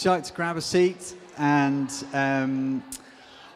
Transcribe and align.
Would 0.00 0.06
you 0.06 0.10
like 0.12 0.24
to 0.24 0.32
grab 0.32 0.56
a 0.56 0.62
seat? 0.62 1.14
And 1.36 1.90
um, 2.14 2.82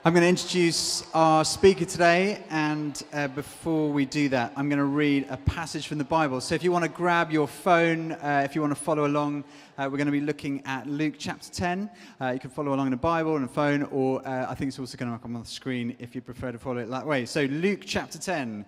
I'm 0.04 0.12
going 0.12 0.24
to 0.24 0.28
introduce 0.28 1.02
our 1.14 1.42
speaker 1.42 1.86
today. 1.86 2.44
And 2.50 3.02
uh, 3.14 3.28
before 3.28 3.90
we 3.90 4.04
do 4.04 4.28
that, 4.28 4.52
I'm 4.54 4.68
going 4.68 4.78
to 4.78 4.84
read 4.84 5.24
a 5.30 5.38
passage 5.38 5.86
from 5.86 5.96
the 5.96 6.04
Bible. 6.04 6.42
So 6.42 6.54
if 6.54 6.62
you 6.62 6.70
want 6.70 6.82
to 6.82 6.90
grab 6.90 7.30
your 7.30 7.48
phone, 7.48 8.12
uh, 8.12 8.42
if 8.44 8.54
you 8.54 8.60
want 8.60 8.76
to 8.76 8.78
follow 8.82 9.06
along, 9.06 9.44
uh, 9.78 9.88
we're 9.90 9.96
going 9.96 10.04
to 10.04 10.12
be 10.12 10.20
looking 10.20 10.62
at 10.66 10.86
Luke 10.86 11.14
chapter 11.16 11.50
10. 11.50 11.88
Uh, 12.20 12.32
you 12.32 12.40
can 12.40 12.50
follow 12.50 12.74
along 12.74 12.88
in 12.88 12.92
a 12.92 12.98
Bible 12.98 13.32
on 13.36 13.44
a 13.44 13.48
phone, 13.48 13.84
or 13.84 14.20
uh, 14.28 14.44
I 14.46 14.54
think 14.54 14.68
it's 14.68 14.78
also 14.78 14.98
going 14.98 15.10
to 15.10 15.18
come 15.18 15.36
on 15.36 15.44
the 15.44 15.48
screen 15.48 15.96
if 15.98 16.14
you 16.14 16.20
prefer 16.20 16.52
to 16.52 16.58
follow 16.58 16.80
it 16.80 16.90
that 16.90 17.06
way. 17.06 17.24
So 17.24 17.44
Luke 17.44 17.80
chapter 17.86 18.18
10, 18.18 18.66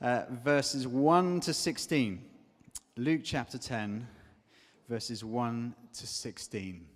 uh, 0.00 0.22
verses 0.30 0.88
1 0.88 1.40
to 1.40 1.52
16. 1.52 2.24
Luke 2.96 3.20
chapter 3.22 3.58
10, 3.58 4.06
verses 4.88 5.22
1 5.22 5.74
to 5.92 6.06
16. 6.06 6.86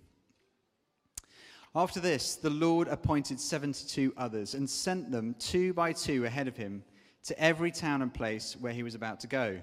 After 1.75 2.01
this, 2.01 2.37
the 2.37 2.51
Lord 2.51 2.89
appointed 2.89 3.41
72 3.41 4.13
others 4.17 4.55
and 4.55 4.69
sent 4.69 5.11
them 5.11 5.35
two 5.39 5.73
by 5.73 5.93
two 5.93 6.27
ahead 6.27 6.47
of 6.47 6.57
him 6.57 6.85
to 7.25 7.39
every 7.41 7.71
town 7.71 8.03
and 8.03 8.13
place 8.13 8.57
where 8.61 8.75
he 8.75 8.83
was 8.83 8.95
about 8.95 9.21
to 9.21 9.27
go. 9.27 9.61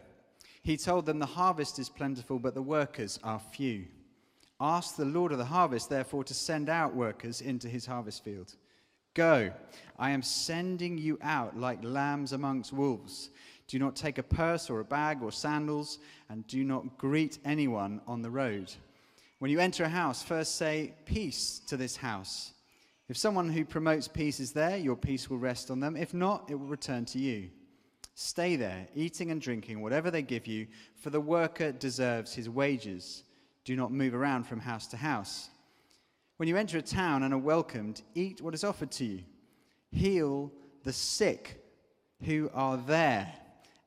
He 0.64 0.76
told 0.76 1.06
them, 1.06 1.20
The 1.20 1.28
harvest 1.28 1.78
is 1.78 1.88
plentiful, 1.88 2.40
but 2.40 2.56
the 2.56 2.64
workers 2.64 3.20
are 3.24 3.40
few. 3.40 3.86
Ask 4.60 4.96
the 4.96 5.06
Lord 5.06 5.32
of 5.32 5.38
the 5.38 5.46
harvest, 5.46 5.90
therefore, 5.90 6.24
to 6.26 6.34
send 6.34 6.68
out 6.68 6.96
workers 6.96 7.42
into 7.42 7.70
his 7.70 7.86
harvest 7.86 8.24
field. 8.24 8.56
Go, 9.14 9.52
I 9.98 10.10
am 10.10 10.22
sending 10.22 10.98
you 10.98 11.20
out 11.22 11.58
like 11.58 11.84
lambs 11.84 12.34
amongst 12.34 12.74
wolves. 12.74 13.30
Do 13.68 13.78
not 13.78 13.96
take 13.96 14.18
a 14.18 14.24
purse 14.24 14.70
or 14.70 14.80
a 14.80 14.86
bag 14.86 15.22
or 15.22 15.32
sandals, 15.32 16.00
and 16.28 16.46
do 16.48 16.64
not 16.64 16.98
greet 16.98 17.38
anyone 17.46 18.02
on 18.08 18.22
the 18.22 18.32
road. 18.32 18.74
When 19.40 19.50
you 19.50 19.60
enter 19.60 19.86
a 19.86 19.90
house, 19.90 20.22
first 20.22 20.56
say, 20.56 20.94
Peace 21.06 21.62
to 21.68 21.78
this 21.78 21.96
house. 21.96 22.52
If 23.08 23.18
someone 23.18 23.50
who 23.50 23.66
promotes 23.66 24.08
peace 24.08 24.40
is 24.40 24.52
there, 24.52 24.78
your 24.78 24.96
peace 24.96 25.30
will 25.30 25.40
rest 25.40 25.72
on 25.72 25.80
them. 25.80 25.96
If 25.96 26.14
not, 26.14 26.50
it 26.50 26.56
will 26.56 26.68
return 26.68 27.06
to 27.06 27.20
you. 27.20 27.50
Stay 28.14 28.58
there, 28.58 28.88
eating 28.94 29.32
and 29.32 29.42
drinking 29.42 29.82
whatever 29.82 30.12
they 30.12 30.22
give 30.22 30.46
you, 30.46 30.68
for 31.02 31.10
the 31.10 31.22
worker 31.22 31.72
deserves 31.72 32.34
his 32.34 32.50
wages. 32.50 33.24
Do 33.64 33.78
not 33.78 33.94
move 33.94 34.14
around 34.14 34.44
from 34.44 34.60
house 34.60 34.88
to 34.88 34.98
house. 34.98 35.50
When 36.36 36.50
you 36.50 36.58
enter 36.58 36.78
a 36.78 36.82
town 36.82 37.24
and 37.24 37.34
are 37.34 37.38
welcomed, 37.38 38.02
eat 38.16 38.42
what 38.42 38.54
is 38.54 38.66
offered 38.66 38.92
to 38.92 39.06
you. 39.06 39.24
Heal 39.92 40.52
the 40.84 40.94
sick 40.94 41.64
who 42.26 42.50
are 42.54 42.78
there, 42.78 43.34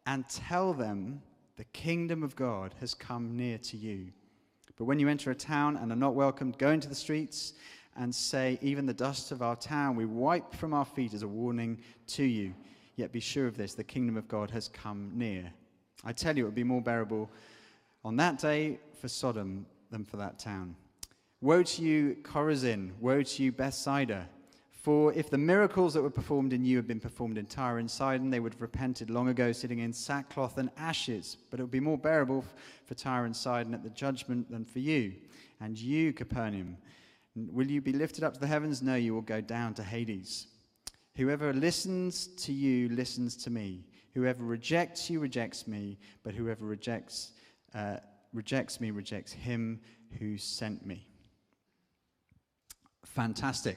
and 0.07 0.27
tell 0.29 0.73
them 0.73 1.23
the 1.57 1.65
kingdom 1.65 2.23
of 2.23 2.35
God 2.35 2.75
has 2.81 2.95
come 2.95 3.37
near 3.37 3.59
to 3.59 3.77
you. 3.77 4.13
But 4.77 4.85
when 4.85 4.99
you 4.99 5.09
enter 5.09 5.31
a 5.31 5.35
town 5.35 5.77
and 5.77 5.93
are 5.93 5.97
not 5.97 6.15
welcomed, 6.15 6.59
go 6.59 6.71
into 6.71 6.89
the 6.89 6.95
streets 6.95 7.55
and 7.97 8.15
say, 8.15 8.59
Even 8.63 8.87
the 8.87 8.95
dust 8.95 9.33
of 9.33 9.43
our 9.43 9.57
town 9.57 9.97
we 9.97 10.07
wipe 10.07 10.55
from 10.55 10.73
our 10.75 10.85
feet 10.85 11.15
as 11.15 11.23
a 11.23 11.29
warning 11.29 11.79
to 12.09 12.25
you. 12.25 12.55
Yet 12.97 13.13
be 13.13 13.21
sure 13.21 13.47
of 13.47 13.57
this 13.57 13.75
the 13.75 13.85
kingdom 13.85 14.17
of 14.17 14.29
God 14.29 14.51
has 14.51 14.69
come 14.69 15.13
near. 15.15 15.53
I 16.05 16.13
tell 16.13 16.37
you, 16.37 16.45
it 16.45 16.47
will 16.47 16.53
be 16.53 16.65
more 16.65 16.83
bearable 16.83 17.31
on 18.05 18.17
that 18.17 18.39
day 18.39 18.79
for 19.01 19.09
Sodom 19.09 19.67
than 19.91 20.05
for 20.05 20.17
that 20.17 20.39
town. 20.39 20.75
Woe 21.41 21.63
to 21.63 21.83
you, 21.83 22.17
Chorazin! 22.23 22.93
Woe 23.01 23.23
to 23.23 23.43
you, 23.43 23.53
Bethsaida! 23.53 24.29
For 24.83 25.13
if 25.13 25.31
the 25.31 25.39
miracles 25.39 25.95
that 25.95 26.03
were 26.03 26.11
performed 26.11 26.53
in 26.53 26.65
you 26.65 26.75
had 26.75 26.89
been 26.89 26.99
performed 26.99 27.39
in 27.39 27.47
Tyre 27.47 27.79
and 27.79 27.89
Sidon, 27.89 28.31
they 28.31 28.41
would 28.41 28.55
have 28.55 28.63
repented 28.63 29.11
long 29.11 29.29
ago, 29.29 29.53
sitting 29.53 29.79
in 29.79 29.93
sackcloth 29.93 30.59
and 30.59 30.71
ashes. 30.77 31.37
But 31.51 31.61
it 31.61 31.63
would 31.63 31.71
be 31.71 31.79
more 31.79 31.97
bearable 31.97 32.45
for 32.87 32.95
Tyre 32.95 33.25
and 33.25 33.37
Sidon 33.37 33.75
at 33.75 33.85
the 33.85 33.91
judgment 33.91 34.51
than 34.51 34.65
for 34.65 34.81
you. 34.81 35.15
And 35.61 35.79
you, 35.79 36.13
Capernaum, 36.13 36.77
will 37.37 37.71
you 37.71 37.81
be 37.81 37.93
lifted 37.93 38.25
up 38.25 38.35
to 38.35 38.41
the 38.41 38.49
heavens? 38.49 38.83
No, 38.83 38.97
you 38.97 39.15
will 39.15 39.23
go 39.23 39.41
down 39.41 39.73
to 39.75 39.85
Hades. 39.85 40.49
Whoever 41.15 41.53
listens 41.53 42.27
to 42.39 42.53
you 42.53 42.89
listens 42.89 43.37
to 43.45 43.51
me. 43.51 43.85
Whoever 44.15 44.43
rejects 44.43 45.09
you 45.09 45.21
rejects 45.21 45.69
me. 45.69 45.97
But 46.25 46.35
whoever 46.35 46.65
rejects 46.65 47.31
uh, 47.73 47.99
rejects 48.33 48.81
me 48.81 48.91
rejects 48.91 49.31
him 49.31 49.81
who 50.19 50.37
sent 50.37 50.85
me. 50.85 51.07
Fantastic. 53.15 53.77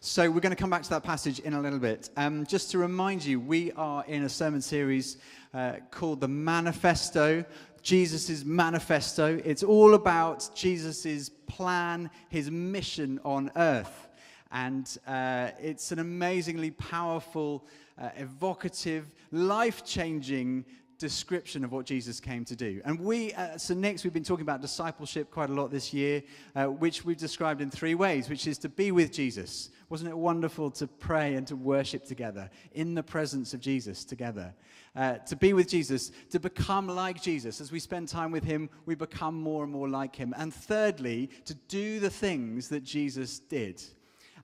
So 0.00 0.30
we're 0.30 0.40
going 0.40 0.56
to 0.56 0.56
come 0.56 0.70
back 0.70 0.82
to 0.84 0.88
that 0.88 1.02
passage 1.02 1.38
in 1.40 1.52
a 1.52 1.60
little 1.60 1.78
bit. 1.78 2.08
Um, 2.16 2.46
just 2.46 2.70
to 2.70 2.78
remind 2.78 3.22
you, 3.22 3.38
we 3.38 3.72
are 3.72 4.02
in 4.06 4.22
a 4.22 4.28
sermon 4.30 4.62
series 4.62 5.18
uh, 5.52 5.74
called 5.90 6.22
the 6.22 6.28
Manifesto. 6.28 7.44
Jesus' 7.82 8.42
manifesto. 8.42 9.38
It's 9.44 9.62
all 9.62 9.92
about 9.92 10.48
Jesus' 10.54 11.28
plan, 11.46 12.08
his 12.30 12.50
mission 12.50 13.20
on 13.22 13.50
earth. 13.54 14.08
And 14.50 14.96
uh, 15.06 15.50
it's 15.60 15.92
an 15.92 15.98
amazingly 15.98 16.70
powerful, 16.70 17.66
uh, 18.00 18.08
evocative, 18.16 19.12
life 19.30 19.84
changing 19.84 20.64
description 21.00 21.64
of 21.64 21.72
what 21.72 21.86
Jesus 21.86 22.20
came 22.20 22.44
to 22.44 22.54
do. 22.54 22.80
And 22.84 23.00
we, 23.00 23.32
uh, 23.32 23.56
so 23.56 23.74
next, 23.74 24.04
we've 24.04 24.12
been 24.12 24.22
talking 24.22 24.42
about 24.42 24.60
discipleship 24.60 25.30
quite 25.30 25.50
a 25.50 25.52
lot 25.52 25.70
this 25.70 25.92
year, 25.92 26.22
uh, 26.54 26.66
which 26.66 27.04
we've 27.04 27.16
described 27.16 27.60
in 27.60 27.70
three 27.70 27.96
ways, 27.96 28.28
which 28.28 28.46
is 28.46 28.58
to 28.58 28.68
be 28.68 28.92
with 28.92 29.10
Jesus. 29.10 29.70
Wasn't 29.88 30.08
it 30.08 30.16
wonderful 30.16 30.70
to 30.72 30.86
pray 30.86 31.34
and 31.34 31.46
to 31.48 31.56
worship 31.56 32.04
together 32.04 32.50
in 32.72 32.94
the 32.94 33.02
presence 33.02 33.54
of 33.54 33.60
Jesus 33.60 34.04
together? 34.04 34.54
Uh, 34.94 35.14
to 35.18 35.36
be 35.36 35.52
with 35.52 35.68
Jesus, 35.68 36.12
to 36.30 36.38
become 36.38 36.86
like 36.86 37.20
Jesus. 37.22 37.60
As 37.60 37.72
we 37.72 37.80
spend 37.80 38.08
time 38.08 38.30
with 38.30 38.44
him, 38.44 38.68
we 38.86 38.94
become 38.94 39.34
more 39.34 39.64
and 39.64 39.72
more 39.72 39.88
like 39.88 40.14
him. 40.14 40.34
And 40.36 40.52
thirdly, 40.52 41.30
to 41.46 41.54
do 41.68 41.98
the 41.98 42.10
things 42.10 42.68
that 42.68 42.84
Jesus 42.84 43.38
did. 43.38 43.82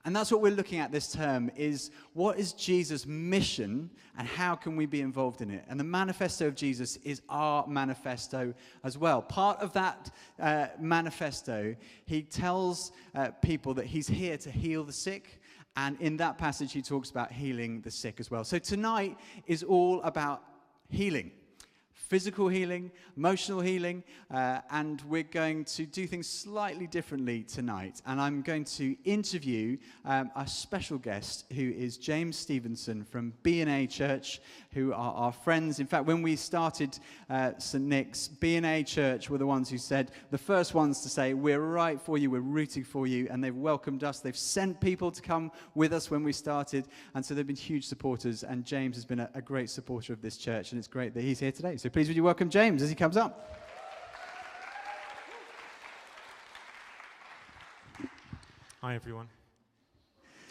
And 0.07 0.15
that's 0.15 0.31
what 0.31 0.39
we're 0.39 0.53
looking 0.53 0.79
at 0.79 0.89
this 0.89 1.11
term 1.11 1.51
is 1.53 1.91
what 2.13 2.39
is 2.39 2.53
Jesus' 2.53 3.05
mission 3.05 3.89
and 4.17 4.25
how 4.25 4.55
can 4.55 4.77
we 4.77 4.85
be 4.85 5.01
involved 5.01 5.41
in 5.41 5.51
it? 5.51 5.65
And 5.67 5.77
the 5.77 5.83
manifesto 5.83 6.47
of 6.47 6.55
Jesus 6.55 6.95
is 7.03 7.21
our 7.27 7.67
manifesto 7.67 8.53
as 8.85 8.97
well. 8.97 9.21
Part 9.21 9.59
of 9.59 9.73
that 9.73 10.09
uh, 10.39 10.67
manifesto, 10.79 11.75
he 12.05 12.21
tells 12.21 12.93
uh, 13.15 13.31
people 13.41 13.73
that 13.73 13.85
he's 13.85 14.07
here 14.07 14.37
to 14.37 14.49
heal 14.49 14.85
the 14.85 14.93
sick. 14.93 15.41
And 15.75 15.99
in 15.99 16.15
that 16.17 16.37
passage, 16.37 16.71
he 16.71 16.81
talks 16.81 17.09
about 17.09 17.33
healing 17.33 17.81
the 17.81 17.91
sick 17.91 18.21
as 18.21 18.31
well. 18.31 18.45
So 18.45 18.59
tonight 18.59 19.17
is 19.45 19.61
all 19.61 20.01
about 20.03 20.41
healing 20.89 21.31
physical 22.07 22.47
healing, 22.47 22.91
emotional 23.17 23.59
healing, 23.59 24.03
uh, 24.31 24.59
and 24.71 25.01
we're 25.01 25.23
going 25.23 25.65
to 25.65 25.85
do 25.85 26.07
things 26.07 26.27
slightly 26.27 26.87
differently 26.87 27.43
tonight. 27.43 28.01
And 28.05 28.21
I'm 28.21 28.41
going 28.41 28.63
to 28.65 28.95
interview 29.03 29.77
um, 30.05 30.31
a 30.35 30.47
special 30.47 30.97
guest 30.97 31.45
who 31.53 31.71
is 31.71 31.97
James 31.97 32.37
Stevenson 32.37 33.03
from 33.03 33.33
B&A 33.43 33.87
Church, 33.87 34.39
who 34.73 34.93
are 34.93 35.13
our 35.13 35.31
friends. 35.31 35.79
In 35.79 35.87
fact, 35.87 36.05
when 36.05 36.21
we 36.21 36.35
started 36.35 36.97
uh, 37.29 37.51
St. 37.57 37.83
Nick's, 37.83 38.27
B&A 38.27 38.83
Church 38.83 39.29
were 39.29 39.37
the 39.37 39.47
ones 39.47 39.69
who 39.69 39.77
said, 39.77 40.11
the 40.31 40.37
first 40.37 40.73
ones 40.73 41.01
to 41.01 41.09
say, 41.09 41.33
we're 41.33 41.59
right 41.59 41.99
for 41.99 42.17
you, 42.17 42.29
we're 42.29 42.39
rooting 42.39 42.83
for 42.83 43.07
you, 43.07 43.27
and 43.29 43.43
they've 43.43 43.55
welcomed 43.55 44.03
us. 44.03 44.19
They've 44.19 44.37
sent 44.37 44.79
people 44.79 45.11
to 45.11 45.21
come 45.21 45.51
with 45.75 45.91
us 45.91 46.09
when 46.09 46.23
we 46.23 46.31
started, 46.31 46.87
and 47.15 47.25
so 47.25 47.33
they've 47.33 47.45
been 47.45 47.55
huge 47.55 47.85
supporters, 47.85 48.43
and 48.43 48.63
James 48.63 48.95
has 48.95 49.05
been 49.05 49.19
a, 49.19 49.29
a 49.33 49.41
great 49.41 49.69
supporter 49.69 50.13
of 50.13 50.21
this 50.21 50.37
church, 50.37 50.71
and 50.71 50.79
it's 50.79 50.87
great 50.87 51.13
that 51.13 51.21
he's 51.21 51.39
here 51.39 51.51
today. 51.51 51.75
So 51.75 51.89
please 51.97 52.09
would 52.09 52.15
you 52.15 52.21
welcome 52.21 52.47
James 52.47 52.83
as 52.83 52.89
he 52.89 52.95
comes 52.95 53.17
up? 53.17 53.57
Hi, 58.83 58.93
everyone. 58.93 59.27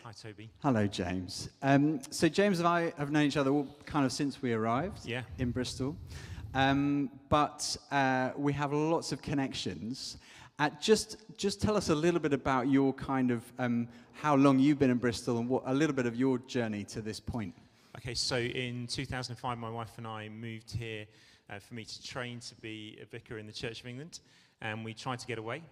Hi, 0.03 0.11
Toby. 0.11 0.51
Hello, 0.61 0.89
James. 0.89 1.51
Um, 1.63 2.01
so, 2.11 2.29
James 2.29 2.59
and 2.59 2.67
I 2.67 2.93
have 2.99 3.13
known 3.13 3.27
each 3.27 3.37
other 3.37 3.65
kind 3.85 4.05
of 4.05 4.11
since 4.11 4.43
we 4.43 4.55
arrived 4.55 5.07
yeah. 5.07 5.23
in 5.39 5.53
Bristol. 5.53 5.97
Um, 6.53 7.11
but 7.29 7.77
uh, 7.93 8.31
we 8.37 8.53
have 8.55 8.73
lots 8.73 9.13
of 9.13 9.23
connections. 9.23 10.17
Uh, 10.59 10.71
just, 10.81 11.17
just 11.37 11.63
tell 11.63 11.77
us 11.77 11.91
a 11.91 11.95
little 11.95 12.19
bit 12.19 12.33
about 12.33 12.69
your 12.69 12.93
kind 12.93 13.31
of 13.31 13.45
um, 13.61 13.87
how 14.15 14.35
long 14.35 14.59
you've 14.59 14.81
been 14.81 14.91
in 14.91 14.99
Bristol 14.99 15.39
and 15.39 15.49
what, 15.49 15.63
a 15.67 15.73
little 15.73 15.95
bit 15.95 16.07
of 16.07 16.17
your 16.17 16.39
journey 16.39 16.83
to 16.87 17.01
this 17.01 17.21
point. 17.21 17.55
Okay, 17.99 18.15
so 18.15 18.37
in 18.37 18.89
2005, 18.89 19.59
my 19.59 19.71
wife 19.71 19.93
and 19.97 20.09
I 20.09 20.29
moved 20.29 20.73
here 20.73 21.07
uh, 21.51 21.59
for 21.59 21.75
me 21.75 21.85
to 21.85 22.03
train 22.03 22.41
to 22.41 22.55
be 22.57 22.99
a 23.03 23.07
vicar 23.07 23.39
in 23.39 23.47
the 23.47 23.53
Church 23.53 23.81
of 23.81 23.87
England. 23.87 24.21
And 24.61 24.85
we 24.85 24.95
tried 24.95 25.19
to 25.21 25.27
get 25.27 25.39
away 25.39 25.63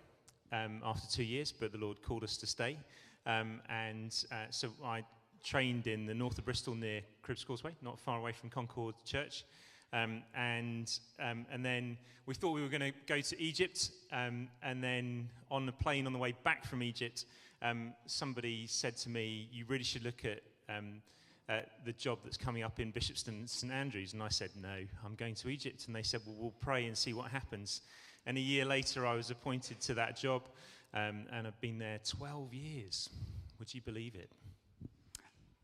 um, 0.53 0.81
after 0.85 1.11
two 1.11 1.25
years, 1.25 1.53
but 1.53 1.73
the 1.73 1.79
Lord 1.79 2.03
called 2.03 2.25
us 2.25 2.37
to 2.39 2.47
stay. 2.47 2.79
Um, 3.27 3.61
and 3.69 4.15
uh, 4.31 4.47
so 4.51 4.71
I 4.85 5.05
trained 5.43 5.87
in 5.87 6.07
the 6.07 6.15
north 6.15 6.39
of 6.39 6.45
Bristol 6.45 6.75
near 6.75 7.03
Cribbs 7.23 7.45
Causeway, 7.47 7.73
not 7.83 7.99
far 7.99 8.19
away 8.19 8.33
from 8.33 8.51
Concord 8.51 8.95
Church. 9.05 9.45
Um, 9.93 10.23
and, 10.35 10.91
um, 11.21 11.47
and 11.53 11.65
then 11.65 11.97
we 12.27 12.35
thought 12.35 12.53
we 12.53 12.63
were 12.63 12.69
going 12.69 12.93
to 12.93 12.93
go 13.07 13.21
to 13.21 13.43
Egypt. 13.43 13.91
Um, 14.13 14.49
and 14.63 14.83
then 14.83 15.29
on 15.51 15.67
the 15.67 15.73
plane 15.73 16.07
on 16.07 16.13
the 16.13 16.19
way 16.19 16.35
back 16.45 16.65
from 16.65 16.83
Egypt, 16.83 17.27
um, 17.63 17.95
somebody 18.07 18.67
said 18.67 18.97
to 18.99 19.09
me, 19.09 19.49
You 19.53 19.65
really 19.69 19.85
should 19.85 20.05
look 20.05 20.25
at 20.25 20.41
um, 20.69 21.01
uh, 21.49 21.61
the 21.85 21.93
job 21.93 22.19
that's 22.25 22.37
coming 22.37 22.63
up 22.63 22.81
in 22.81 22.93
Bishopston 22.93 23.49
St 23.49 23.73
Andrews. 23.73 24.13
And 24.13 24.23
I 24.23 24.29
said, 24.29 24.51
No, 24.61 24.77
I'm 25.05 25.15
going 25.15 25.35
to 25.37 25.49
Egypt. 25.49 25.87
And 25.87 25.95
they 25.95 26.03
said, 26.03 26.21
Well, 26.27 26.37
we'll 26.39 26.55
pray 26.61 26.87
and 26.87 26.97
see 26.97 27.13
what 27.13 27.31
happens. 27.31 27.83
And 28.27 28.39
a 28.39 28.41
year 28.41 28.65
later, 28.65 29.07
I 29.07 29.15
was 29.15 29.31
appointed 29.31 29.81
to 29.83 29.95
that 29.95 30.17
job. 30.17 30.49
um, 30.95 31.27
and 31.33 31.47
I've 31.47 31.61
been 31.61 31.79
there 31.79 31.99
12 32.09 32.55
years. 32.55 33.11
Would 33.59 33.75
you 33.75 33.81
believe 33.83 34.15
it? 34.15 34.31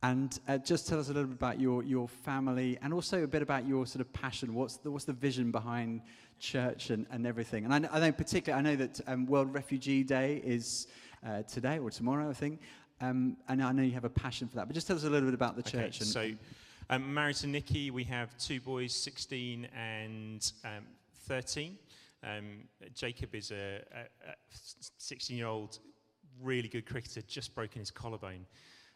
And 0.03 0.39
uh, 0.49 0.59
just 0.59 0.89
tell 0.89 0.99
us 0.99 1.11
a 1.11 1.13
little 1.13 1.29
bit 1.29 1.37
about 1.37 1.61
your, 1.61 1.83
your 1.83 2.09
family 2.09 2.79
and 2.81 2.95
also 2.95 3.23
a 3.23 3.27
bit 3.27 3.43
about 3.43 3.67
your 3.67 3.87
sort 3.87 4.01
of 4.01 4.11
passion. 4.15 4.55
What's 4.55 4.79
the, 4.79 4.91
what's 4.91 5.05
the 5.05 5.13
vision 5.13 5.51
behind 5.51 6.01
church 6.39 6.89
and, 6.89 7.07
and 7.11 7.27
everything? 7.27 7.67
And 7.67 7.87
I 7.87 7.91
I 7.93 8.01
know 8.01 8.13
particularly, 8.13 8.59
I 8.59 8.71
know 8.71 8.77
that 8.77 9.01
um, 9.07 9.27
World 9.27 9.53
Refugee 9.53 10.03
Day 10.03 10.41
is 10.43 10.87
uh, 11.27 11.43
today 11.43 11.79
or 11.79 11.91
tomorrow, 11.91 12.31
I 12.31 12.33
think. 12.33 12.61
Um, 13.01 13.37
and 13.49 13.63
I 13.63 13.73
know 13.73 13.83
you 13.83 13.93
have 13.93 14.05
a 14.05 14.11
passion 14.11 14.49
for 14.49 14.57
that. 14.57 14.67
But 14.67 14.75
just 14.75 14.87
tell 14.87 14.97
us 14.97 15.05
a 15.05 15.11
little 15.11 15.27
bit 15.27 15.35
about 15.35 15.57
the 15.57 15.63
church. 15.63 16.01
And, 16.01 16.09
so 16.09 16.31
um, 16.91 17.15
married 17.15 17.37
to 17.37 17.47
Nikki. 17.47 17.91
We 17.91 18.05
have 18.05 18.37
two 18.37 18.61
boys, 18.61 18.95
16 18.95 19.69
and 19.77 20.53
um, 20.65 20.85
13. 21.27 21.79
Um, 22.23 22.69
Jacob 22.95 23.35
is 23.35 23.51
a 23.51 23.83
16 24.99 25.37
year 25.37 25.47
old, 25.47 25.79
really 26.43 26.69
good 26.69 26.87
cricketer, 26.87 27.23
just 27.23 27.55
broken 27.55 27.81
his 27.81 27.91
collarbone. 27.91 28.45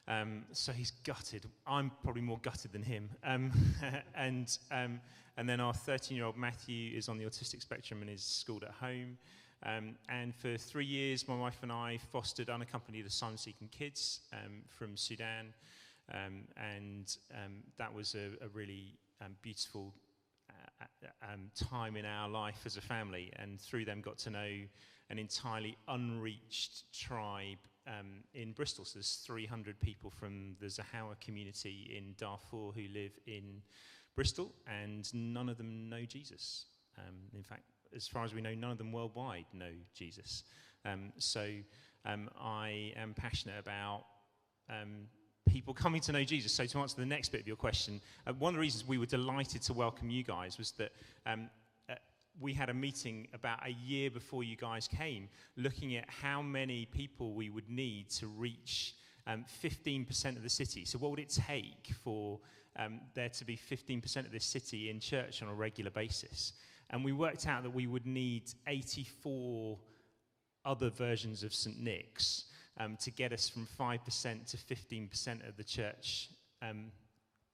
Um, 0.07 0.45
so 0.53 0.73
he's 0.73 0.91
gutted. 0.91 1.47
I'm 1.67 1.91
probably 2.03 2.21
more 2.21 2.39
gutted 2.43 2.73
than 2.73 2.83
him. 2.83 3.09
Um, 3.25 3.53
and, 4.15 4.59
um, 4.71 5.01
and 5.37 5.49
then 5.49 5.61
our 5.61 5.73
13 5.73 6.17
year 6.17 6.27
old 6.27 6.37
Matthew 6.37 6.97
is 6.97 7.09
on 7.09 7.17
the 7.17 7.25
autistic 7.25 7.63
spectrum 7.63 8.03
and 8.03 8.11
is 8.11 8.23
schooled 8.23 8.65
at 8.65 8.73
home. 8.73 9.17
Um, 9.65 9.97
and 10.09 10.35
for 10.35 10.57
three 10.57 10.85
years, 10.85 11.27
my 11.27 11.37
wife 11.37 11.59
and 11.63 11.73
I 11.73 11.99
fostered 12.13 12.51
unaccompanied 12.51 13.07
asylum 13.07 13.37
seeking 13.37 13.69
kids 13.69 14.21
um, 14.33 14.63
from 14.69 14.97
Sudan. 14.97 15.55
Um, 16.13 16.45
and 16.57 17.17
that 17.79 17.93
was 17.93 18.15
a, 18.15 18.45
a 18.45 18.49
really 18.53 18.99
beautiful 19.43 19.95
uh, 20.51 21.07
uh, 21.23 21.27
time 21.55 21.97
in 21.97 22.05
our 22.05 22.29
life 22.29 22.61
as 22.67 22.77
a 22.77 22.81
family. 22.81 23.33
And 23.37 23.61
through 23.61 23.87
them, 23.87 24.01
got 24.01 24.19
to 24.19 24.31
know 24.31 24.51
an 25.11 25.19
entirely 25.19 25.77
unreached 25.89 26.93
tribe 26.93 27.59
um, 27.87 28.23
in 28.35 28.53
Bristol. 28.53 28.85
So 28.85 28.99
there's 28.99 29.23
300 29.27 29.81
people 29.81 30.11
from 30.11 30.57
the 30.61 30.67
Zaghawa 30.67 31.21
community 31.21 31.95
in 31.97 32.15
Darfur 32.19 32.73
who 32.75 32.89
live 32.93 33.13
in 33.27 33.63
Bristol, 34.15 34.53
and 34.67 35.13
none 35.15 35.49
of 35.49 35.59
them 35.59 35.89
know 35.89 36.05
Jesus. 36.05 36.67
Um, 36.99 37.15
in 37.35 37.43
fact, 37.43 37.63
as 37.95 38.09
far 38.09 38.25
as 38.25 38.35
we 38.35 38.41
know, 38.41 38.55
none 38.55 38.71
of 38.71 38.79
them 38.79 38.93
worldwide 38.93 39.47
know 39.53 39.73
Jesus. 39.95 40.45
Um, 40.85 41.13
so 41.19 41.49
um, 42.05 42.29
I 42.41 42.93
am 42.97 43.15
passionate 43.15 43.59
about 43.59 44.05
um, 44.69 45.09
people 45.49 45.75
coming 45.75 46.01
to 46.03 46.13
know 46.13 46.25
Jesus. 46.25 46.53
So 46.53 46.67
to 46.67 46.79
answer 46.81 46.97
the 46.97 47.07
next 47.07 47.31
bit 47.31 47.41
of 47.41 47.47
your 47.47 47.57
question, 47.57 48.01
uh, 48.27 48.33
one 48.33 48.51
of 48.51 48.55
the 48.55 48.61
reasons 48.61 48.87
we 48.87 48.99
were 48.99 49.07
delighted 49.07 49.63
to 49.63 49.73
welcome 49.73 50.11
you 50.11 50.23
guys 50.23 50.59
was 50.59 50.73
that 50.73 50.93
um, 51.27 51.49
we 52.41 52.53
had 52.53 52.69
a 52.69 52.75
meeting 52.75 53.29
about 53.33 53.65
a 53.67 53.71
year 53.71 54.11
before 54.11 54.43
you 54.43 54.57
guys 54.57 54.89
came, 54.89 55.29
looking 55.57 55.97
at 55.97 56.09
how 56.09 56.43
many 56.43 56.87
people 56.87 57.33
we 57.33 57.51
would 57.51 57.69
need 57.69 58.11
to 58.11 58.27
reach 58.27 58.95
um, 59.27 59.45
15% 59.63 60.37
of 60.37 60.43
the 60.43 60.51
city. 60.51 60.85
So, 60.85 60.99
what 60.99 61.11
would 61.11 61.21
it 61.21 61.31
take 61.31 61.95
for 62.03 62.41
um, 62.77 63.01
there 63.15 63.29
to 63.31 63.45
be 63.45 63.57
15% 63.57 64.27
of 64.27 64.33
this 64.33 64.45
city 64.45 64.91
in 64.91 65.01
church 65.01 65.43
on 65.43 65.49
a 65.49 65.55
regular 65.55 65.91
basis? 65.91 66.53
And 66.91 67.05
we 67.05 67.13
worked 67.13 67.47
out 67.47 67.63
that 67.63 67.71
we 67.75 67.87
would 67.87 68.07
need 68.07 68.53
84 68.67 69.79
other 70.65 70.91
versions 70.91 71.43
of 71.43 71.55
St. 71.55 71.79
Nick's 71.79 72.45
um, 72.79 72.97
to 73.01 73.11
get 73.11 73.33
us 73.33 73.49
from 73.49 73.69
5% 73.79 74.51
to 74.51 74.57
15% 74.57 75.49
of 75.49 75.57
the 75.57 75.65
church, 75.65 76.31
um, 76.63 76.87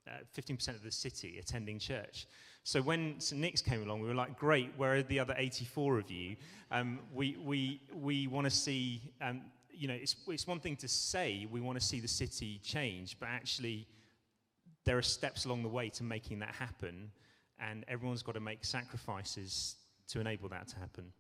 uh, 0.09 0.19
15% 0.37 0.69
of 0.69 0.83
the 0.83 0.91
city 0.91 1.39
attending 1.39 1.79
church. 1.79 2.27
So 2.63 2.83
when 2.83 3.19
St. 3.21 3.41
Nick's 3.41 3.63
came 3.63 3.83
along, 3.83 4.01
we 4.01 4.09
were 4.09 4.15
like, 4.15 4.39
great, 4.39 4.73
where 4.77 4.95
are 4.95 5.03
the 5.03 5.19
other 5.19 5.35
84 5.37 5.99
of 5.99 6.11
you? 6.11 6.37
Um, 6.71 7.01
we 7.13 7.37
we, 7.43 7.81
we 7.95 8.27
want 8.27 8.45
to 8.45 8.51
see, 8.51 9.03
um, 9.21 9.43
you 9.71 9.89
know, 9.89 9.95
it's, 9.95 10.17
it's 10.29 10.47
one 10.47 10.61
thing 10.61 10.77
to 10.77 10.89
say 10.89 11.47
we 11.51 11.61
want 11.61 11.81
to 11.81 11.85
see 11.85 12.01
the 12.01 12.09
city 12.09 12.61
change, 12.63 13.19
but 13.19 13.29
actually 13.29 13.87
there 14.85 14.99
are 14.99 15.03
steps 15.03 15.47
along 15.47 15.63
the 15.63 15.69
way 15.69 15.89
to 15.91 16.05
making 16.05 16.41
that 16.41 16.55
happen, 16.55 17.11
and 17.61 17.85
everyone's 17.89 18.23
got 18.23 18.33
to 18.33 18.41
make 18.41 18.65
sacrifices 18.65 19.77
to 20.09 20.21
enable 20.21 20.49
that 20.49 20.69
to 20.69 20.77
happen. 20.77 21.13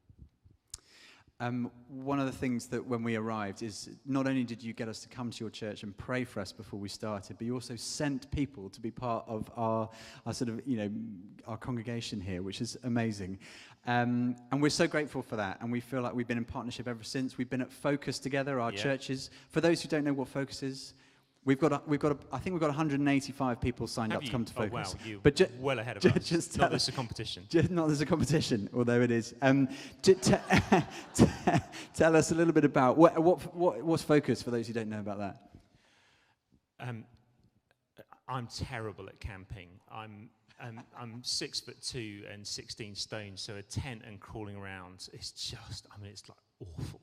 Um, 1.42 1.70
one 1.88 2.20
of 2.20 2.26
the 2.26 2.32
things 2.32 2.66
that 2.66 2.87
when 2.87 3.02
we 3.02 3.16
arrived 3.16 3.62
is 3.62 3.88
not 4.04 4.26
only 4.26 4.44
did 4.44 4.62
you 4.62 4.75
get 4.75 4.88
us 4.88 5.00
to 5.00 5.08
come 5.08 5.31
to 5.31 5.40
your 5.40 5.48
church 5.48 5.84
and 5.84 5.96
pray 5.96 6.22
for 6.22 6.40
us 6.40 6.52
before 6.52 6.78
we 6.78 6.90
started, 6.90 7.38
but 7.38 7.46
you 7.46 7.54
also 7.54 7.76
sent 7.76 8.31
people 8.31 8.69
to 8.69 8.78
be 8.78 8.90
part 8.90 9.25
of 9.26 9.50
our, 9.56 9.88
our 10.26 10.34
sort 10.34 10.50
of, 10.50 10.60
you 10.66 10.76
know, 10.76 10.90
our 11.46 11.56
congregation 11.56 12.20
here, 12.20 12.42
which 12.42 12.60
is 12.60 12.76
amazing. 12.84 13.38
Um, 13.87 14.37
and 14.52 14.60
we're 14.60 14.69
so 14.69 14.87
grateful 14.87 15.22
for 15.22 15.37
that. 15.37 15.56
And 15.62 15.72
we 15.72 15.81
feel 15.81 16.02
like 16.02 16.14
we've 16.14 16.28
been 16.28 16.37
in 16.37 16.44
partnership 16.44 16.87
ever 16.87 17.02
since. 17.02 17.38
We've 17.38 17.48
been 17.48 17.62
at 17.62 17.72
Focus 17.72 18.19
together, 18.19 18.60
our 18.60 18.72
yeah. 18.72 18.82
churches. 18.82 19.31
For 19.48 19.62
those 19.62 19.81
who 19.81 19.88
don't 19.88 20.04
know 20.04 20.12
what 20.12 20.28
Focus 20.28 20.62
is, 20.62 20.92
We've 21.46 21.58
got, 21.58 21.72
a, 21.72 21.82
we've 21.87 21.98
got, 21.98 22.12
a, 22.12 22.19
I 22.32 22.38
think 22.38 22.52
we've 22.52 22.60
got 22.60 22.66
185 22.66 23.60
people 23.62 23.87
signed 23.87 24.12
Have 24.12 24.19
up 24.19 24.22
you? 24.22 24.26
to 24.28 24.32
come 24.32 24.44
to 24.44 24.52
oh, 24.58 24.69
Focus. 24.69 24.94
wow, 24.94 25.00
you 25.06 25.20
but 25.22 25.37
ju- 25.37 25.46
well 25.58 25.78
ahead 25.78 25.96
of 25.96 26.02
ju- 26.02 26.10
us. 26.10 26.28
Just 26.28 26.58
not 26.58 26.69
there's 26.69 26.88
a 26.88 26.92
competition. 26.92 27.46
Ju- 27.48 27.66
not 27.70 27.87
there's 27.87 28.02
a 28.02 28.06
competition, 28.06 28.69
although 28.75 29.00
it 29.00 29.10
is. 29.10 29.34
Um, 29.40 29.66
t- 30.02 30.14
t- 30.14 30.34
t- 31.14 31.25
tell 31.94 32.14
us 32.14 32.31
a 32.31 32.34
little 32.34 32.52
bit 32.52 32.66
about 32.66 32.98
what, 32.98 33.19
what, 33.19 33.54
what, 33.54 33.82
what's 33.82 34.02
Focus 34.02 34.42
for 34.42 34.50
those 34.50 34.66
who 34.66 34.75
don't 34.75 34.90
know 34.90 35.00
about 35.00 35.19
that. 35.19 35.37
Um, 36.78 37.04
I'm 38.28 38.46
terrible 38.46 39.08
at 39.08 39.19
camping. 39.19 39.69
I'm, 39.90 40.28
um, 40.60 40.81
I'm 40.98 41.22
six 41.25 41.58
foot 41.58 41.81
two 41.81 42.22
and 42.31 42.46
16 42.46 42.94
stone, 42.94 43.32
so 43.37 43.56
a 43.56 43.62
tent 43.62 44.02
and 44.06 44.20
crawling 44.20 44.56
around 44.56 45.08
is 45.14 45.31
just, 45.32 45.87
I 45.90 45.98
mean, 46.02 46.10
it's 46.10 46.28
like 46.28 46.38
awful. 46.78 47.00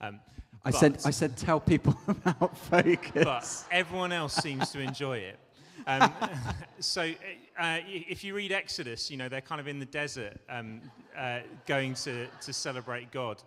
Um, 0.00 0.20
I 0.66 0.70
said, 0.70 0.98
I 1.04 1.10
said, 1.10 1.36
tell 1.36 1.60
people 1.60 1.96
about 2.08 2.56
focus. 2.58 3.24
But 3.24 3.64
everyone 3.70 4.10
else 4.10 4.34
seems 4.34 4.70
to 4.70 4.80
enjoy 4.80 5.18
it. 5.18 5.38
Um, 5.86 6.12
so 6.80 7.12
uh, 7.56 7.78
if 7.86 8.24
you 8.24 8.34
read 8.34 8.50
Exodus, 8.50 9.08
you 9.08 9.16
know, 9.16 9.28
they're 9.28 9.40
kind 9.40 9.60
of 9.60 9.68
in 9.68 9.78
the 9.78 9.86
desert 9.86 10.38
um, 10.48 10.80
uh, 11.16 11.40
going 11.66 11.94
to, 11.94 12.26
to 12.40 12.52
celebrate 12.52 13.12
God. 13.12 13.42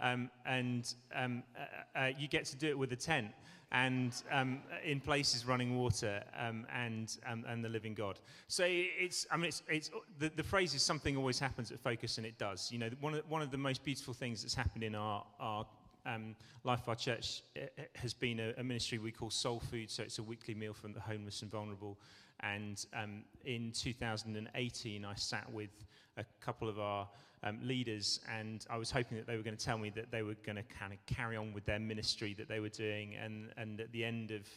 Um, 0.00 0.30
and 0.44 0.92
um, 1.14 1.44
uh, 1.56 1.98
uh, 1.98 2.10
you 2.18 2.26
get 2.26 2.44
to 2.46 2.56
do 2.56 2.68
it 2.68 2.76
with 2.76 2.92
a 2.92 2.96
tent 2.96 3.28
and 3.70 4.12
um, 4.32 4.60
in 4.84 5.00
places 5.00 5.46
running 5.46 5.76
water 5.76 6.22
um, 6.38 6.66
and, 6.74 7.16
um, 7.30 7.44
and 7.48 7.64
the 7.64 7.68
living 7.68 7.94
God. 7.94 8.18
So 8.48 8.64
it's, 8.66 9.26
I 9.30 9.36
mean, 9.36 9.46
it's, 9.46 9.62
it's, 9.68 9.90
the, 10.18 10.30
the 10.34 10.42
phrase 10.42 10.74
is 10.74 10.82
something 10.82 11.16
always 11.16 11.38
happens 11.38 11.70
at 11.70 11.80
Focus, 11.80 12.18
and 12.18 12.26
it 12.26 12.38
does. 12.38 12.70
You 12.72 12.78
know, 12.78 12.90
one 13.00 13.14
of, 13.14 13.30
one 13.30 13.42
of 13.42 13.50
the 13.50 13.58
most 13.58 13.84
beautiful 13.84 14.14
things 14.14 14.42
that's 14.42 14.54
happened 14.54 14.82
in 14.82 14.94
our, 14.94 15.24
our 15.38 15.66
um, 16.06 16.34
Life 16.64 16.82
of 16.82 16.88
Our 16.90 16.94
Church 16.94 17.42
eh, 17.56 17.66
eh, 17.78 17.82
has 17.96 18.14
been 18.14 18.40
a, 18.40 18.52
a, 18.58 18.64
ministry 18.64 18.98
we 18.98 19.12
call 19.12 19.30
Soul 19.30 19.60
Food, 19.60 19.90
so 19.90 20.02
it's 20.02 20.18
a 20.18 20.22
weekly 20.22 20.54
meal 20.54 20.74
for 20.74 20.88
the 20.88 21.00
homeless 21.00 21.42
and 21.42 21.50
vulnerable. 21.50 21.98
And 22.40 22.84
um, 22.94 23.24
in 23.44 23.72
2018, 23.72 25.04
I 25.04 25.14
sat 25.14 25.50
with 25.52 25.70
a 26.16 26.24
couple 26.40 26.68
of 26.68 26.78
our 26.78 27.08
um, 27.42 27.58
leaders, 27.62 28.20
and 28.30 28.64
I 28.70 28.76
was 28.76 28.90
hoping 28.90 29.16
that 29.18 29.26
they 29.26 29.36
were 29.36 29.42
going 29.42 29.56
to 29.56 29.64
tell 29.64 29.78
me 29.78 29.90
that 29.90 30.10
they 30.10 30.22
were 30.22 30.34
going 30.44 30.56
to 30.56 30.62
kind 30.62 30.92
of 30.92 30.98
carry 31.06 31.36
on 31.36 31.52
with 31.52 31.64
their 31.64 31.78
ministry 31.78 32.34
that 32.38 32.48
they 32.48 32.60
were 32.60 32.68
doing. 32.68 33.14
And, 33.14 33.50
and 33.56 33.80
at 33.80 33.92
the 33.92 34.04
end 34.04 34.30
of 34.30 34.48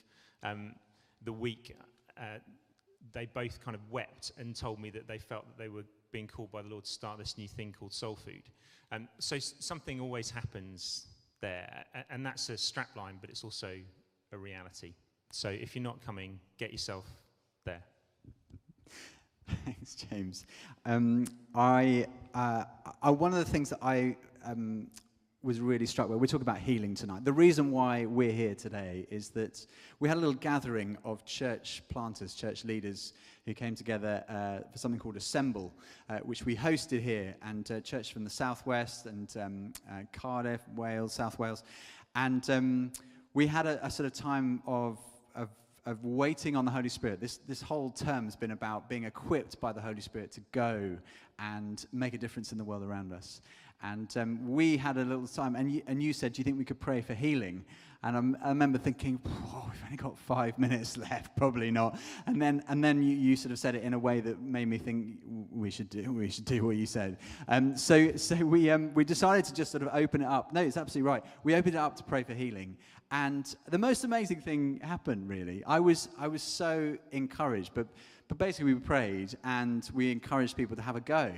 um, 0.44 0.74
the 1.24 1.34
week, 1.34 1.76
uh, 2.18 2.40
they 3.14 3.26
both 3.26 3.64
kind 3.64 3.76
of 3.76 3.82
wept 3.90 4.32
and 4.38 4.56
told 4.56 4.80
me 4.80 4.90
that 4.90 5.08
they 5.08 5.18
felt 5.18 5.46
that 5.48 5.58
they 5.58 5.70
were 5.70 5.86
being 6.12 6.28
called 6.28 6.52
by 6.52 6.62
the 6.62 6.70
Lord 6.70 6.86
to 6.86 6.92
start 6.92 7.18
this 7.20 7.38
new 7.38 7.48
thing 7.48 7.74
called 7.78 7.94
Soul 7.94 8.16
Food. 8.16 8.44
Um, 8.92 9.08
so 9.20 9.38
something 9.40 10.00
always 10.00 10.30
happens 10.30 11.08
there. 11.42 11.86
And 12.10 12.26
that's 12.26 12.50
a 12.50 12.54
strapline, 12.54 13.16
but 13.22 13.30
it's 13.30 13.44
also 13.44 13.76
a 14.32 14.38
reality. 14.38 14.94
So 15.32 15.50
if 15.50 15.76
you're 15.76 15.84
not 15.84 16.02
coming, 16.06 16.40
get 16.58 16.72
yourself 16.72 17.06
there. 17.66 17.84
Thanks, 19.66 19.96
James. 19.96 20.46
Um, 20.86 21.26
I, 21.56 22.08
uh, 22.34 22.64
I, 23.02 23.12
one 23.12 23.34
of 23.34 23.40
the 23.40 23.52
things 23.52 23.70
that 23.70 23.80
I 23.82 24.16
um, 24.46 24.88
was 25.44 25.60
really 25.60 25.86
struck 25.86 26.10
with, 26.10 26.20
we're 26.20 26.28
talking 26.28 26.42
about 26.42 26.60
healing 26.60 26.96
tonight. 26.96 27.24
The 27.24 27.34
reason 27.34 27.72
why 27.72 28.06
we're 28.06 28.32
here 28.32 28.56
today 28.56 29.08
is 29.10 29.30
that 29.30 29.66
we 30.00 30.10
had 30.10 30.18
a 30.18 30.20
little 30.20 30.36
gathering 30.36 30.98
of 31.04 31.24
church 31.26 31.84
planters, 31.90 32.34
church 32.34 32.66
leaders 32.66 33.14
who 33.48 33.54
came 33.54 33.74
together 33.74 34.24
uh, 34.28 34.70
for 34.70 34.78
something 34.78 35.00
called 35.00 35.16
Assemble, 35.16 35.74
uh, 36.10 36.18
which 36.18 36.46
we 36.46 36.54
hosted 36.54 37.02
here, 37.02 37.34
and 37.42 37.72
uh, 37.72 37.80
church 37.80 38.12
from 38.12 38.26
the 38.26 38.30
southwest 38.30 39.06
and 39.06 39.34
um, 39.38 39.74
uh, 39.90 40.02
Cardiff, 40.12 40.62
Wales, 40.76 41.14
South 41.14 41.40
Wales. 41.40 41.64
And 42.14 42.48
um, 42.50 42.92
we 43.34 43.48
had 43.48 43.66
a, 43.66 43.84
a, 43.86 43.90
sort 43.90 44.06
of 44.06 44.12
time 44.12 44.62
of, 44.68 45.00
of, 45.34 45.48
of 45.86 46.04
waiting 46.04 46.58
on 46.58 46.66
the 46.66 46.72
Holy 46.72 46.90
Spirit. 46.90 47.22
This, 47.22 47.38
this 47.48 47.62
whole 47.62 47.90
term 47.90 48.26
has 48.26 48.36
been 48.36 48.52
about 48.52 48.90
being 48.90 49.06
equipped 49.06 49.62
by 49.62 49.72
the 49.72 49.82
Holy 49.82 50.02
Spirit 50.02 50.34
to 50.34 50.42
go 50.52 50.98
and 51.40 51.86
make 51.94 52.14
a 52.14 52.18
difference 52.18 52.52
in 52.52 52.58
the 52.58 52.66
world 52.66 52.84
around 52.84 53.14
us. 53.14 53.40
And 53.84 54.16
um, 54.18 54.48
we 54.48 54.78
had 54.78 54.98
a 54.98 55.06
little 55.06 55.28
time, 55.28 55.56
and 55.56 55.72
you, 55.72 55.82
and 55.88 56.02
you 56.02 56.14
said, 56.14 56.34
Do 56.34 56.40
you 56.40 56.44
think 56.44 56.58
we 56.58 56.66
could 56.66 56.80
pray 56.80 57.02
for 57.02 57.14
healing? 57.14 57.64
And 58.04 58.16
I'm, 58.16 58.38
i 58.44 58.50
remember 58.50 58.78
thinking, 58.78 59.20
oh, 59.26 59.70
we've 59.72 59.84
only 59.84 59.98
got 59.98 60.18
five 60.18 60.58
minutes 60.60 60.98
left, 60.98 61.36
probably 61.36 61.72
not. 61.72 62.00
And 62.26 62.42
then, 62.42 62.64
and 62.68 62.84
then 62.84 63.02
you, 63.02 63.16
you 63.16 63.36
sort 63.36 63.52
of 63.52 63.60
said 63.60 63.76
it 63.76 63.84
in 63.84 63.94
a 63.94 64.00
way 64.00 64.20
that 64.20 64.40
made 64.40 64.68
me 64.68 64.78
think 64.78 65.18
we 65.52 65.70
should 65.72 65.90
do, 65.90 66.14
we 66.14 66.30
should 66.30 66.46
do 66.46 66.64
what 66.66 66.76
you 66.76 66.86
said. 66.86 67.18
Um, 67.48 67.76
so 67.76 68.16
so 68.16 68.36
we, 68.36 68.70
um, 68.70 68.94
we 68.94 69.04
decided 69.04 69.46
to 69.46 69.54
just 69.54 69.72
sort 69.72 69.84
of 69.84 69.90
open 69.94 70.22
it 70.22 70.28
up. 70.28 70.54
No, 70.54 70.62
it's 70.62 70.78
absolutely 70.78 71.10
right. 71.10 71.24
We 71.44 71.56
opened 71.56 71.76
it 71.76 71.80
up 71.80 71.96
to 71.98 72.04
pray 72.04 72.24
for 72.24 72.34
healing. 72.34 72.78
And 73.10 73.56
the 73.70 73.78
most 73.78 74.04
amazing 74.04 74.42
thing 74.42 74.80
happened, 74.84 75.30
really. 75.30 75.64
I 75.66 75.80
was, 75.80 76.10
I 76.20 76.28
was 76.28 76.44
so 76.44 76.98
encouraged, 77.12 77.72
but, 77.74 77.88
but 78.28 78.38
basically 78.38 78.74
we 78.74 78.80
prayed 78.80 79.36
and 79.44 79.90
we 79.94 80.12
encouraged 80.12 80.56
people 80.56 80.76
to 80.76 80.82
have 80.82 80.98
a 80.98 81.02
go. 81.02 81.32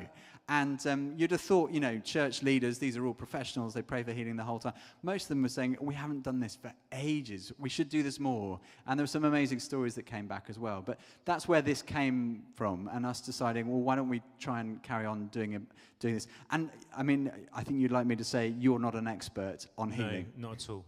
And 0.52 0.86
um, 0.88 1.14
you'd 1.16 1.30
have 1.30 1.42
thought, 1.42 1.70
you 1.70 1.80
know, 1.80 2.00
church 2.00 2.42
leaders, 2.42 2.80
these 2.80 2.98
are 2.98 3.06
all 3.06 3.14
professionals, 3.14 3.76
they 3.76 3.84
pray 3.84 4.02
for 4.02 4.12
healing 4.12 4.36
the 4.36 4.44
whole 4.44 4.58
time. 4.58 4.74
Most 5.04 5.24
of 5.26 5.30
them 5.30 5.44
were 5.44 5.50
saying, 5.50 5.78
we 5.80 5.94
haven't 5.94 6.24
done 6.24 6.40
this 6.40 6.58
for 6.60 6.74
ages. 6.92 7.54
We 7.60 7.70
should 7.70 7.88
do 7.88 8.02
this 8.02 8.20
more. 8.20 8.60
And 8.88 9.00
there 9.00 9.04
were 9.04 9.08
some 9.08 9.26
amazing 9.26 9.60
stories 9.60 9.94
that 9.94 10.08
came 10.08 10.26
back 10.26 10.48
as 10.50 10.58
well. 10.58 10.82
But 10.84 11.00
that's 11.24 11.48
where 11.48 11.62
this 11.62 11.84
came 11.84 12.42
from, 12.56 12.90
and 12.92 13.06
us 13.06 13.22
deciding, 13.22 13.68
well, 13.68 13.82
why 13.82 13.96
don't 13.96 14.10
we 14.10 14.24
try 14.40 14.60
and 14.60 14.82
carry 14.82 15.06
on 15.06 15.28
doing, 15.28 15.54
it, 15.54 15.62
doing 16.00 16.16
this? 16.16 16.28
And 16.50 16.72
I 16.98 17.04
mean, 17.04 17.32
I 17.54 17.64
think 17.64 17.80
you'd 17.80 17.92
like 17.92 18.08
me 18.08 18.16
to 18.16 18.24
say 18.24 18.48
you're 18.58 18.80
not 18.80 18.96
an 18.96 19.08
expert 19.08 19.68
on 19.78 19.92
healing. 19.92 20.34
No, 20.36 20.48
not 20.48 20.64
at 20.64 20.70
all. 20.72 20.86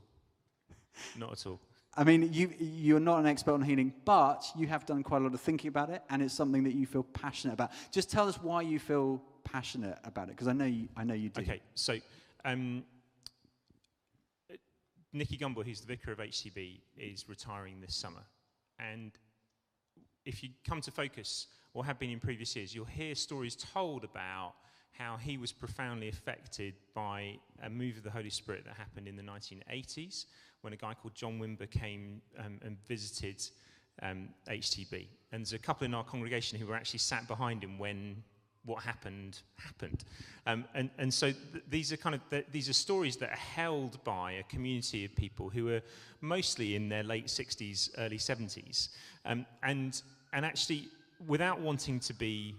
Not 1.16 1.32
at 1.34 1.46
all. 1.46 1.60
I 1.96 2.04
mean, 2.04 2.34
you, 2.34 2.52
you're 2.58 3.02
not 3.02 3.20
an 3.20 3.28
expert 3.28 3.54
on 3.54 3.62
healing, 3.62 3.94
but 4.06 4.46
you 4.58 4.66
have 4.68 4.86
done 4.86 5.04
quite 5.04 5.22
a 5.22 5.24
lot 5.26 5.34
of 5.34 5.42
thinking 5.42 5.68
about 5.68 5.90
it, 5.90 6.02
and 6.10 6.22
it's 6.22 6.34
something 6.34 6.64
that 6.64 6.74
you 6.74 6.88
feel 6.88 7.04
passionate 7.04 7.54
about. 7.54 7.72
Just 7.92 8.10
tell 8.10 8.28
us 8.28 8.42
why 8.42 8.62
you 8.62 8.80
feel 8.80 9.22
passionate 9.52 9.98
about 10.04 10.30
it, 10.30 10.32
because 10.32 10.48
I 10.48 10.54
know 10.54 10.66
you, 10.66 10.88
I 10.96 11.04
know 11.04 11.14
you 11.14 11.30
do. 11.30 11.42
Okay, 11.42 11.62
so 11.76 11.98
um, 12.46 12.84
Nicky 15.14 15.38
Gumbel, 15.38 15.66
who's 15.66 15.82
the 15.82 15.88
vicar 15.88 16.12
of 16.12 16.20
HTB, 16.20 16.80
is 16.98 17.28
retiring 17.28 17.82
this 17.82 17.96
summer, 17.96 18.24
and 18.80 19.12
if 20.26 20.44
you 20.44 20.50
come 20.68 20.82
to 20.82 20.92
focus 20.92 21.48
or 21.74 21.86
have 21.86 22.00
been 22.00 22.12
in 22.12 22.20
previous 22.20 22.56
years, 22.56 22.76
you'll 22.76 22.86
hear 22.86 23.16
stories 23.16 23.56
told 23.56 24.04
about 24.04 24.54
how 24.92 25.18
he 25.18 25.38
was 25.38 25.52
profoundly 25.52 26.10
affected 26.10 26.74
by 26.94 27.38
a 27.64 27.70
move 27.70 27.98
of 27.98 28.04
the 28.04 28.12
Holy 28.12 28.30
Spirit 28.30 28.66
that 28.66 28.76
happened 28.76 29.08
in 29.08 29.16
the 29.16 29.24
1980s 29.24 30.26
when 30.62 30.74
a 30.74 30.76
guy 30.76 30.94
called 30.94 31.16
John 31.16 31.40
Wimber 31.40 31.70
came 31.70 32.22
um, 32.38 32.60
and 32.64 32.78
visited 32.88 33.42
um, 34.04 34.30
HTB. 34.48 35.08
And 35.32 35.42
there's 35.42 35.54
a 35.54 35.60
couple 35.60 35.86
in 35.86 35.94
our 35.94 36.04
congregation 36.04 36.60
who 36.60 36.68
were 36.68 36.76
actually 36.76 37.00
sat 37.00 37.28
behind 37.28 37.64
him 37.64 37.80
when 37.80 38.22
what 38.66 38.84
happened 38.84 39.40
happened. 39.58 40.04
Um, 40.46 40.66
and, 40.76 40.90
and 40.98 41.14
so 41.14 41.32
th- 41.32 41.64
these 41.70 41.92
are 41.92 41.98
kind 41.98 42.16
of 42.16 42.22
th- 42.30 42.46
these 42.52 42.70
are 42.70 42.74
stories 42.74 43.18
that 43.18 43.32
are 43.32 43.36
held 43.36 44.04
by 44.04 44.34
a 44.34 44.44
community 44.44 45.06
of 45.06 45.16
people 45.16 45.50
who 45.50 45.70
are 45.70 45.82
mostly 46.22 46.76
in 46.76 46.90
their 46.90 47.04
late 47.04 47.28
60s, 47.28 47.90
early 47.98 48.18
70s. 48.18 48.90
Um, 49.26 49.46
and, 49.64 50.02
and 50.34 50.46
actually, 50.46 50.90
without 51.28 51.60
wanting 51.60 52.00
to 52.02 52.14
be 52.14 52.56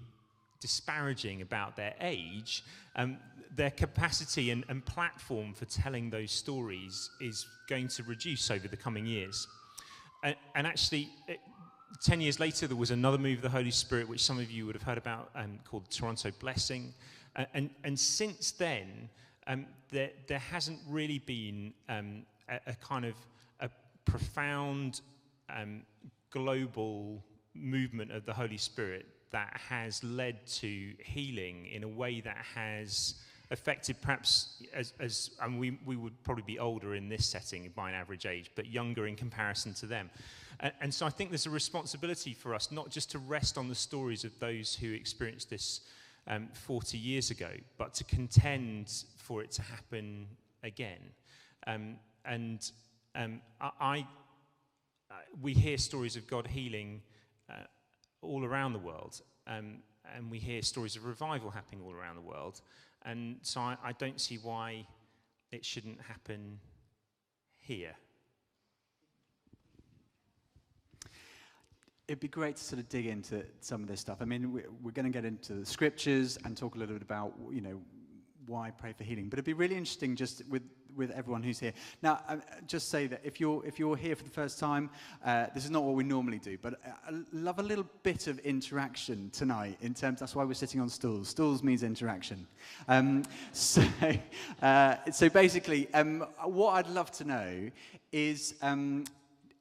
disparaging 0.61 1.43
about 1.43 1.77
their 1.77 1.95
age, 2.01 2.65
um, 2.97 3.19
their 3.55 3.71
capacity 3.71 4.51
and, 4.51 4.65
and 4.69 4.85
platform 4.85 5.53
for 5.53 5.65
telling 5.67 6.09
those 6.11 6.31
stories 6.31 7.11
is 7.21 7.47
going 7.69 7.89
to 7.89 8.03
reduce 8.05 8.51
over 8.51 8.69
the 8.69 8.77
coming 8.77 9.07
years. 9.07 9.47
And, 10.23 10.37
and 10.55 10.67
actually, 10.67 11.11
it, 11.29 11.41
10 12.03 12.21
years 12.21 12.41
later, 12.41 12.67
there 12.67 12.77
was 12.77 12.91
another 12.91 13.19
move 13.19 13.39
of 13.39 13.43
the 13.43 13.49
Holy 13.49 13.71
Spirit, 13.71 14.09
which 14.09 14.25
some 14.25 14.41
of 14.41 14.51
you 14.51 14.67
would 14.67 14.75
have 14.75 14.83
heard 14.83 14.99
about, 14.99 15.31
um, 15.37 15.61
called 15.65 15.89
Toronto 15.89 16.33
Blessing. 16.41 16.93
And, 17.55 17.71
and 17.85 17.99
since 17.99 18.51
then, 18.51 19.09
um, 19.47 19.67
there, 19.91 20.11
there 20.27 20.41
hasn't 20.41 20.81
really 20.89 21.21
been 21.21 21.73
um, 21.89 22.25
a, 22.49 22.59
a, 22.71 22.75
kind 22.75 23.05
of 23.05 23.15
a 23.61 23.71
profound 24.05 25.01
um, 25.49 25.83
global 26.31 27.23
movement 27.55 28.11
of 28.11 28.27
the 28.27 28.33
Holy 28.33 28.57
Spirit 28.57 29.07
that 29.31 29.61
has 29.69 30.03
led 30.03 30.45
to 30.47 30.93
healing 31.05 31.67
in 31.67 31.85
a 31.85 31.89
way 31.89 32.21
that 32.21 32.39
has 32.55 33.15
affected 33.53 34.01
perhaps 34.01 34.63
as, 34.75 34.95
as 34.99 35.31
and 35.41 35.61
we, 35.61 35.79
we 35.85 35.95
would 35.95 36.21
probably 36.25 36.43
be 36.45 36.59
older 36.59 36.95
in 36.95 37.09
this 37.09 37.27
setting 37.27 37.71
by 37.77 37.91
an 37.91 37.95
average 37.95 38.27
age, 38.27 38.51
but 38.57 38.67
younger 38.67 39.07
in 39.07 39.15
comparison 39.15 39.75
to 39.75 39.87
them. 39.87 40.11
And, 40.61 40.73
and 40.81 40.95
so 40.95 41.07
I 41.07 41.11
think 41.11 41.31
there's 41.31 41.47
a 41.47 41.51
responsibility 41.51 42.33
for 42.33 42.55
us 42.55 42.73
not 42.73 42.91
just 42.91 43.11
to 43.13 43.19
rest 43.19 43.59
on 43.59 43.69
the 43.69 43.75
stories 43.75 44.25
of 44.25 44.37
those 44.39 44.75
who 44.75 44.93
experienced 44.93 45.51
this 45.51 45.83
um, 46.27 46.49
40 46.55 46.97
years 46.99 47.31
ago, 47.31 47.51
but 47.79 47.95
to 47.95 48.05
contend 48.05 49.05
for 49.17 49.43
it 49.43 49.51
to 49.53 49.63
happen 49.63 50.27
again. 50.63 51.01
Um, 51.67 51.97
and 52.25 52.71
um, 53.15 53.41
I, 53.61 53.71
I, 53.81 54.07
we 55.41 55.53
hear 55.53 55.77
stories 55.77 56.17
of 56.17 56.27
God 56.27 56.47
healing 56.47 57.03
uh, 57.51 57.65
all 58.23 58.45
around 58.45 58.73
the 58.73 58.79
world, 58.79 59.21
um, 59.47 59.79
and 60.17 60.31
we 60.31 60.39
hear 60.39 60.63
stories 60.63 60.97
of 60.97 61.05
revival 61.05 61.51
happening 61.51 61.83
all 61.85 61.93
around 61.93 62.17
the 62.17 62.23
world. 62.23 62.61
And 63.05 63.37
so 63.43 63.61
I, 63.61 63.77
I 63.85 63.93
don't 63.93 64.21
see 64.21 64.37
why 64.37 64.87
it 65.51 65.65
shouldn't 65.65 66.01
happen 66.01 66.59
here. 67.61 67.95
It'd 72.09 72.21
be 72.21 72.29
great 72.29 72.57
to 72.57 72.63
sort 72.63 72.81
of 72.81 72.89
dig 72.89 73.07
into 73.07 73.45
some 73.61 73.83
of 73.83 73.89
this 73.89 74.01
stuff. 74.01 74.19
I 74.21 74.25
mean, 74.25 74.53
we're 74.53 74.93
going 74.93 75.07
to 75.07 75.11
get 75.11 75.25
into 75.25 75.55
the 75.55 75.67
scriptures 75.67 76.39
and 76.45 76.57
talk 76.57 76.75
a 76.75 76.79
little 76.79 76.95
bit 76.95 77.03
about, 77.03 77.33
you 77.51 77.61
know, 77.61 77.81
why 78.47 78.71
pray 78.71 78.93
for 78.93 79.05
healing. 79.05 79.29
But 79.29 79.39
it'd 79.39 79.45
be 79.45 79.53
really 79.53 79.77
interesting 79.77 80.17
just 80.17 80.43
with 80.49 80.63
with 80.97 81.11
everyone 81.11 81.43
who's 81.43 81.59
here. 81.59 81.73
Now, 82.03 82.21
uh, 82.29 82.37
just 82.67 82.89
say 82.89 83.07
that 83.07 83.21
if 83.25 83.41
you're, 83.41 83.65
if 83.65 83.79
you're 83.79 83.97
here 83.97 84.17
for 84.17 84.25
the 84.25 84.31
first 84.31 84.59
time, 84.59 84.91
uh, 85.25 85.47
this 85.55 85.65
is 85.65 85.71
not 85.71 85.85
what 85.85 85.95
we 85.95 86.05
normally 86.05 86.39
do, 86.39 86.59
but 86.61 86.81
I 86.85 87.13
love 87.33 87.59
a 87.59 87.63
little 87.63 87.87
bit 88.03 88.27
of 88.27 88.39
interaction 88.41 89.31
tonight 89.31 89.79
in 89.81 89.95
terms, 89.95 90.21
that's 90.21 90.35
why 90.35 90.45
we're 90.45 90.55
sitting 90.55 90.81
on 90.81 90.89
stools. 90.89 91.29
Stools 91.29 91.63
means 91.63 91.83
interaction. 91.83 92.47
Um, 92.89 93.25
so, 93.53 93.83
uh, 94.61 94.97
so 95.11 95.29
basically, 95.29 95.93
um, 95.95 96.27
what 96.45 96.73
I'd 96.73 96.89
love 96.89 97.11
to 97.13 97.25
know 97.25 97.71
is 98.13 98.55
um, 98.63 99.05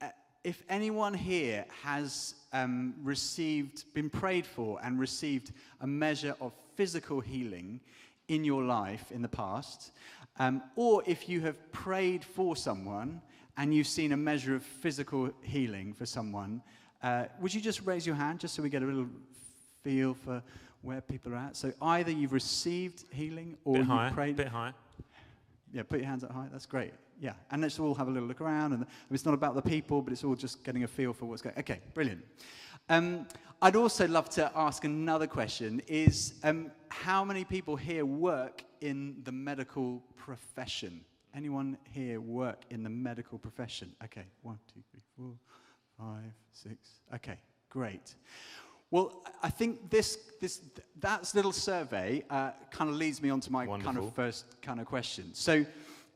uh, 0.01 0.07
if 0.43 0.63
anyone 0.69 1.13
here 1.13 1.65
has 1.83 2.35
um, 2.53 2.93
received, 3.03 3.85
been 3.93 4.09
prayed 4.09 4.45
for 4.45 4.79
and 4.83 4.99
received 4.99 5.51
a 5.79 5.87
measure 5.87 6.35
of 6.41 6.51
physical 6.75 7.19
healing 7.19 7.79
in 8.27 8.43
your 8.43 8.63
life 8.63 9.11
in 9.11 9.21
the 9.21 9.27
past, 9.27 9.91
um, 10.39 10.61
or 10.75 11.03
if 11.05 11.27
you 11.29 11.41
have 11.41 11.71
prayed 11.71 12.23
for 12.23 12.55
someone 12.55 13.21
and 13.57 13.73
you've 13.73 13.87
seen 13.87 14.11
a 14.11 14.17
measure 14.17 14.55
of 14.55 14.63
physical 14.63 15.31
healing 15.41 15.93
for 15.93 16.05
someone, 16.05 16.61
uh, 17.03 17.25
would 17.39 17.53
you 17.53 17.61
just 17.61 17.81
raise 17.85 18.05
your 18.05 18.15
hand 18.15 18.39
just 18.39 18.55
so 18.55 18.63
we 18.63 18.69
get 18.69 18.83
a 18.83 18.85
little 18.85 19.07
feel 19.83 20.13
for 20.13 20.41
where 20.81 21.01
people 21.01 21.33
are 21.33 21.37
at? 21.37 21.55
So 21.55 21.73
either 21.81 22.11
you've 22.11 22.33
received 22.33 23.05
healing 23.11 23.57
or 23.65 23.73
bit 23.73 23.79
you've 23.79 23.87
higher, 23.87 24.11
prayed. 24.11 24.35
bit 24.35 24.47
higher. 24.47 24.73
Yeah, 25.73 25.83
put 25.83 25.99
your 25.99 26.07
hands 26.07 26.23
up 26.23 26.31
high. 26.31 26.47
That's 26.51 26.65
great. 26.65 26.93
Yeah, 27.19 27.33
and 27.51 27.61
let's 27.61 27.79
all 27.79 27.93
have 27.95 28.07
a 28.07 28.11
little 28.11 28.27
look 28.27 28.41
around. 28.41 28.73
And 28.73 28.85
it's 29.11 29.25
not 29.25 29.33
about 29.33 29.55
the 29.55 29.61
people, 29.61 30.01
but 30.01 30.11
it's 30.11 30.23
all 30.23 30.35
just 30.35 30.63
getting 30.63 30.83
a 30.83 30.87
feel 30.87 31.13
for 31.13 31.25
what's 31.25 31.41
going. 31.41 31.55
Okay, 31.59 31.79
brilliant. 31.93 32.23
Um, 32.89 33.27
I'd 33.61 33.75
also 33.75 34.07
love 34.07 34.29
to 34.31 34.51
ask 34.55 34.83
another 34.83 35.27
question: 35.27 35.81
Is 35.87 36.33
um, 36.43 36.71
how 36.89 37.23
many 37.23 37.43
people 37.43 37.75
here 37.75 38.05
work 38.05 38.63
in 38.81 39.17
the 39.23 39.31
medical 39.31 40.01
profession? 40.15 41.01
Anyone 41.33 41.77
here 41.91 42.19
work 42.19 42.63
in 42.69 42.83
the 42.83 42.89
medical 42.89 43.37
profession? 43.37 43.93
Okay, 44.03 44.25
one, 44.41 44.59
two, 44.73 44.81
three, 44.91 45.01
four, 45.15 45.33
five, 45.97 46.33
six. 46.51 46.99
Okay, 47.15 47.37
great. 47.69 48.15
Well, 48.91 49.23
I 49.41 49.49
think 49.49 49.89
this, 49.89 50.17
this 50.41 50.59
that 50.99 51.31
little 51.33 51.53
survey 51.53 52.25
uh, 52.29 52.51
kind 52.71 52.89
of 52.89 52.97
leads 52.97 53.21
me 53.21 53.29
on 53.29 53.39
to 53.39 53.51
my 53.51 53.65
Wonderful. 53.65 53.93
kind 53.93 54.05
of 54.05 54.13
first 54.13 54.61
kind 54.61 54.81
of 54.81 54.85
question. 54.85 55.29
So, 55.33 55.65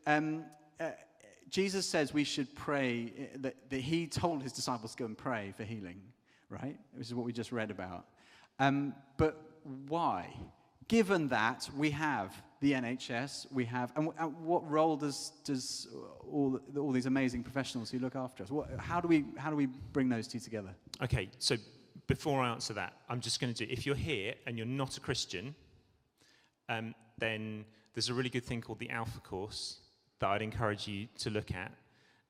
um, 0.05 0.43
uh, 0.79 0.89
Jesus 1.49 1.85
says 1.85 2.13
we 2.13 2.25
should 2.25 2.53
pray, 2.53 3.13
uh, 3.17 3.37
that, 3.37 3.69
that 3.69 3.79
he 3.79 4.07
told 4.07 4.43
his 4.43 4.51
disciples 4.51 4.91
to 4.91 4.97
go 4.97 5.05
and 5.05 5.17
pray 5.17 5.53
for 5.55 5.63
healing, 5.63 6.01
right? 6.49 6.77
This 6.97 7.07
is 7.07 7.15
what 7.15 7.25
we 7.25 7.33
just 7.33 7.51
read 7.51 7.71
about. 7.71 8.05
Um, 8.59 8.93
but 9.17 9.41
why? 9.87 10.33
Given 10.87 11.27
that 11.29 11.69
we 11.75 11.91
have 11.91 12.33
the 12.61 12.73
NHS, 12.73 13.51
we 13.51 13.65
have, 13.65 13.91
and, 13.95 14.09
and 14.19 14.35
what 14.43 14.69
role 14.69 14.95
does, 14.95 15.31
does 15.43 15.87
all, 16.31 16.59
all 16.77 16.91
these 16.91 17.05
amazing 17.05 17.43
professionals 17.43 17.89
who 17.89 17.99
look 17.99 18.15
after 18.15 18.43
us, 18.43 18.51
what, 18.51 18.69
how, 18.77 19.01
do 19.01 19.07
we, 19.07 19.25
how 19.37 19.49
do 19.49 19.55
we 19.55 19.65
bring 19.65 20.09
those 20.09 20.27
two 20.27 20.39
together? 20.39 20.69
Okay, 21.03 21.29
so 21.39 21.57
before 22.07 22.41
I 22.41 22.49
answer 22.49 22.73
that, 22.73 22.93
I'm 23.09 23.19
just 23.19 23.39
going 23.39 23.53
to 23.53 23.65
do, 23.65 23.71
if 23.71 23.85
you're 23.85 23.95
here 23.95 24.35
and 24.45 24.57
you're 24.57 24.67
not 24.67 24.97
a 24.97 24.99
Christian, 24.99 25.55
um, 26.69 26.93
then 27.17 27.65
there's 27.93 28.09
a 28.09 28.13
really 28.13 28.29
good 28.29 28.43
thing 28.43 28.61
called 28.61 28.79
the 28.79 28.89
Alpha 28.89 29.19
course 29.21 29.79
that 30.19 30.29
I'd 30.29 30.41
encourage 30.41 30.87
you 30.87 31.07
to 31.19 31.29
look 31.29 31.51
at 31.51 31.71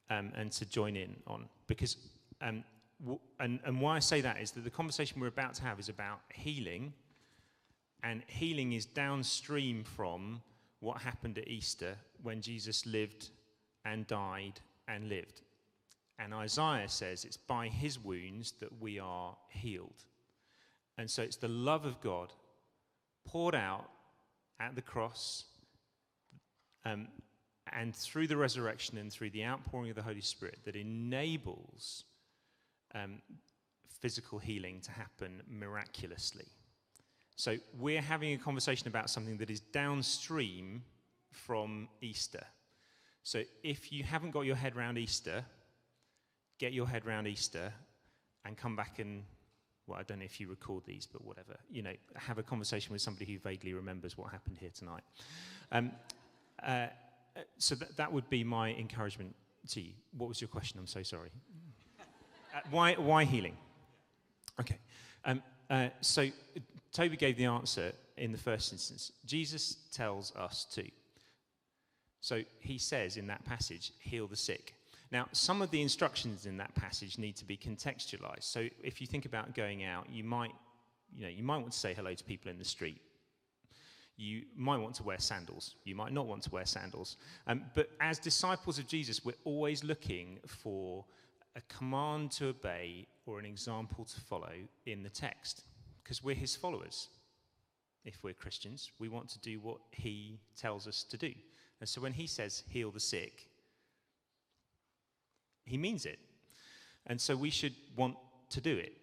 um, 0.10 0.32
and 0.36 0.52
to 0.54 0.66
join 0.66 0.96
in 0.96 1.16
on. 1.28 1.48
Because, 1.68 1.98
um, 2.42 2.64
and, 3.40 3.60
and 3.66 3.82
why 3.82 3.96
I 3.96 4.00
say 4.00 4.22
that 4.22 4.40
is 4.42 4.52
that 4.52 4.64
the 4.64 4.70
conversation 4.70 5.20
we're 5.20 5.28
about 5.28 5.54
to 5.56 5.64
have 5.64 5.80
is 5.80 5.90
about 5.90 6.20
healing, 6.34 6.94
and 8.04 8.24
healing 8.28 8.74
is 8.74 8.86
downstream 8.86 9.84
from 9.84 10.42
what 10.80 11.02
happened 11.02 11.38
at 11.38 11.48
Easter 11.48 11.98
when 12.22 12.42
Jesus 12.42 12.86
lived 12.86 13.30
and 13.86 14.06
died 14.08 14.60
and 14.88 15.10
lived. 15.10 15.42
And 16.20 16.34
Isaiah 16.34 16.88
says 16.88 17.26
it's 17.26 17.38
by 17.38 17.68
his 17.68 18.00
wounds 18.00 18.54
that 18.60 18.82
we 18.82 19.00
are 19.00 19.36
healed. 19.50 20.04
And 20.98 21.10
so 21.10 21.24
it's 21.24 21.36
the 21.36 21.50
love 21.50 21.86
of 21.86 22.00
God 22.02 22.32
poured 23.26 23.56
out 23.56 23.90
at 24.60 24.76
the 24.76 24.82
cross 24.82 25.46
um, 26.86 27.08
and 27.74 27.94
through 27.96 28.28
the 28.28 28.38
resurrection 28.38 28.98
and 28.98 29.12
through 29.12 29.32
the 29.32 29.44
outpouring 29.44 29.90
of 29.90 29.96
the 29.96 30.04
Holy 30.04 30.22
Spirit 30.22 30.60
that 30.64 30.76
enables 30.76 32.06
um, 32.96 33.22
physical 34.02 34.40
healing 34.40 34.82
to 34.82 34.92
happen 34.92 35.44
miraculously. 35.48 36.48
So 37.36 37.58
we're 37.78 38.02
having 38.02 38.34
a 38.34 38.38
conversation 38.38 38.88
about 38.88 39.10
something 39.10 39.38
that 39.38 39.50
is 39.50 39.60
downstream 39.60 40.84
from 41.32 41.90
Easter. 42.02 42.46
So 43.24 43.44
if 43.64 43.92
you 43.92 44.04
haven't 44.04 44.32
got 44.32 44.42
your 44.42 44.56
head 44.56 44.76
around 44.76 44.98
Easter, 44.98 45.44
get 46.60 46.72
your 46.72 46.88
head 46.88 47.06
around 47.06 47.28
Easter 47.28 47.74
and 48.46 48.56
come 48.56 48.76
back 48.76 49.00
and 49.00 49.24
well, 49.88 50.00
I 50.00 50.04
don't 50.04 50.20
know 50.20 50.26
if 50.26 50.40
you 50.40 50.48
record 50.48 50.84
these, 50.86 51.06
but 51.06 51.24
whatever. 51.24 51.58
You 51.70 51.84
know, 51.84 51.94
have 52.16 52.40
a 52.40 52.44
conversation 52.44 52.92
with 52.92 53.02
somebody 53.02 53.32
who 53.32 53.38
vaguely 53.38 53.74
remembers 53.74 54.18
what 54.18 54.32
happened 54.32 54.58
here 54.60 54.72
tonight. 54.74 55.04
Um, 55.72 55.92
uh, 56.66 56.88
so 57.60 57.76
th- 57.76 57.92
that 57.98 58.12
would 58.12 58.28
be 58.30 58.44
my 58.44 58.74
encouragement 58.74 59.36
to 59.70 59.82
you. 59.82 59.92
What 60.18 60.28
was 60.28 60.42
your 60.42 60.48
question? 60.48 60.80
I'm 60.80 60.88
so 60.88 61.04
sorry. 61.04 61.30
Uh, 62.56 62.60
why, 62.72 62.94
why 62.94 63.24
healing? 63.26 63.58
Okay. 64.60 64.78
Um, 65.26 65.44
uh, 65.70 65.90
so 66.02 66.30
Toby 66.94 67.18
gave 67.18 67.38
the 67.38 67.46
answer 67.46 67.92
in 68.18 68.32
the 68.32 68.38
first 68.38 68.72
instance. 68.72 69.12
Jesus 69.26 69.78
tells 69.92 70.34
us 70.36 70.66
to. 70.74 70.90
So 72.22 72.42
he 72.60 72.78
says 72.78 73.18
in 73.18 73.28
that 73.28 73.44
passage, 73.46 73.92
heal 74.00 74.28
the 74.28 74.36
sick. 74.36 74.74
Now, 75.12 75.28
some 75.32 75.62
of 75.62 75.70
the 75.70 75.82
instructions 75.82 76.46
in 76.46 76.58
that 76.58 76.74
passage 76.76 77.18
need 77.18 77.36
to 77.38 77.46
be 77.46 77.58
contextualized. 77.58 78.44
So 78.44 78.68
if 78.84 79.00
you 79.00 79.08
think 79.08 79.26
about 79.26 79.54
going 79.54 79.84
out, 79.84 80.08
you 80.12 80.24
might, 80.24 80.52
you 81.16 81.24
know, 81.24 81.30
you 81.30 81.44
might 81.44 81.58
want 81.58 81.72
to 81.74 81.78
say 81.78 81.94
hello 81.94 82.14
to 82.14 82.24
people 82.24 82.50
in 82.50 82.58
the 82.58 82.66
street. 82.66 83.02
You 84.18 84.44
might 84.56 84.78
want 84.78 84.96
to 84.96 85.04
wear 85.04 85.20
sandals. 85.20 85.76
You 85.84 85.94
might 85.94 86.14
not 86.14 86.26
want 86.26 86.42
to 86.44 86.50
wear 86.50 86.66
sandals. 86.66 87.18
Um, 87.48 87.64
but 87.76 87.90
as 88.00 88.18
disciples 88.18 88.80
of 88.80 88.88
Jesus, 88.88 89.24
we're 89.26 89.34
always 89.44 89.84
looking 89.84 90.40
for 90.48 91.06
a 91.56 91.62
command 91.74 92.32
to 92.32 92.48
obey 92.48 93.08
or 93.26 93.40
an 93.40 93.46
example 93.46 94.06
to 94.06 94.22
follow 94.22 94.54
in 94.86 95.04
the 95.04 95.10
text 95.10 95.64
because 96.04 96.24
we're 96.24 96.36
his 96.36 96.56
followers. 96.56 97.08
If 98.04 98.24
we're 98.24 98.34
Christians, 98.34 98.92
we 99.00 99.10
want 99.10 99.30
to 99.30 99.40
do 99.40 99.60
what 99.60 99.78
he 99.92 100.40
tells 100.56 100.88
us 100.88 101.04
to 101.10 101.18
do. 101.18 101.32
And 101.80 101.90
so 101.90 102.02
when 102.02 102.14
he 102.14 102.28
says, 102.28 102.64
heal 102.70 102.92
the 102.92 103.00
sick, 103.00 103.48
he 105.66 105.78
means 105.78 106.06
it. 106.06 106.20
And 107.08 107.20
so 107.20 107.36
we 107.36 107.50
should 107.50 107.74
want 107.96 108.16
to 108.50 108.62
do 108.62 108.78
it, 108.78 108.94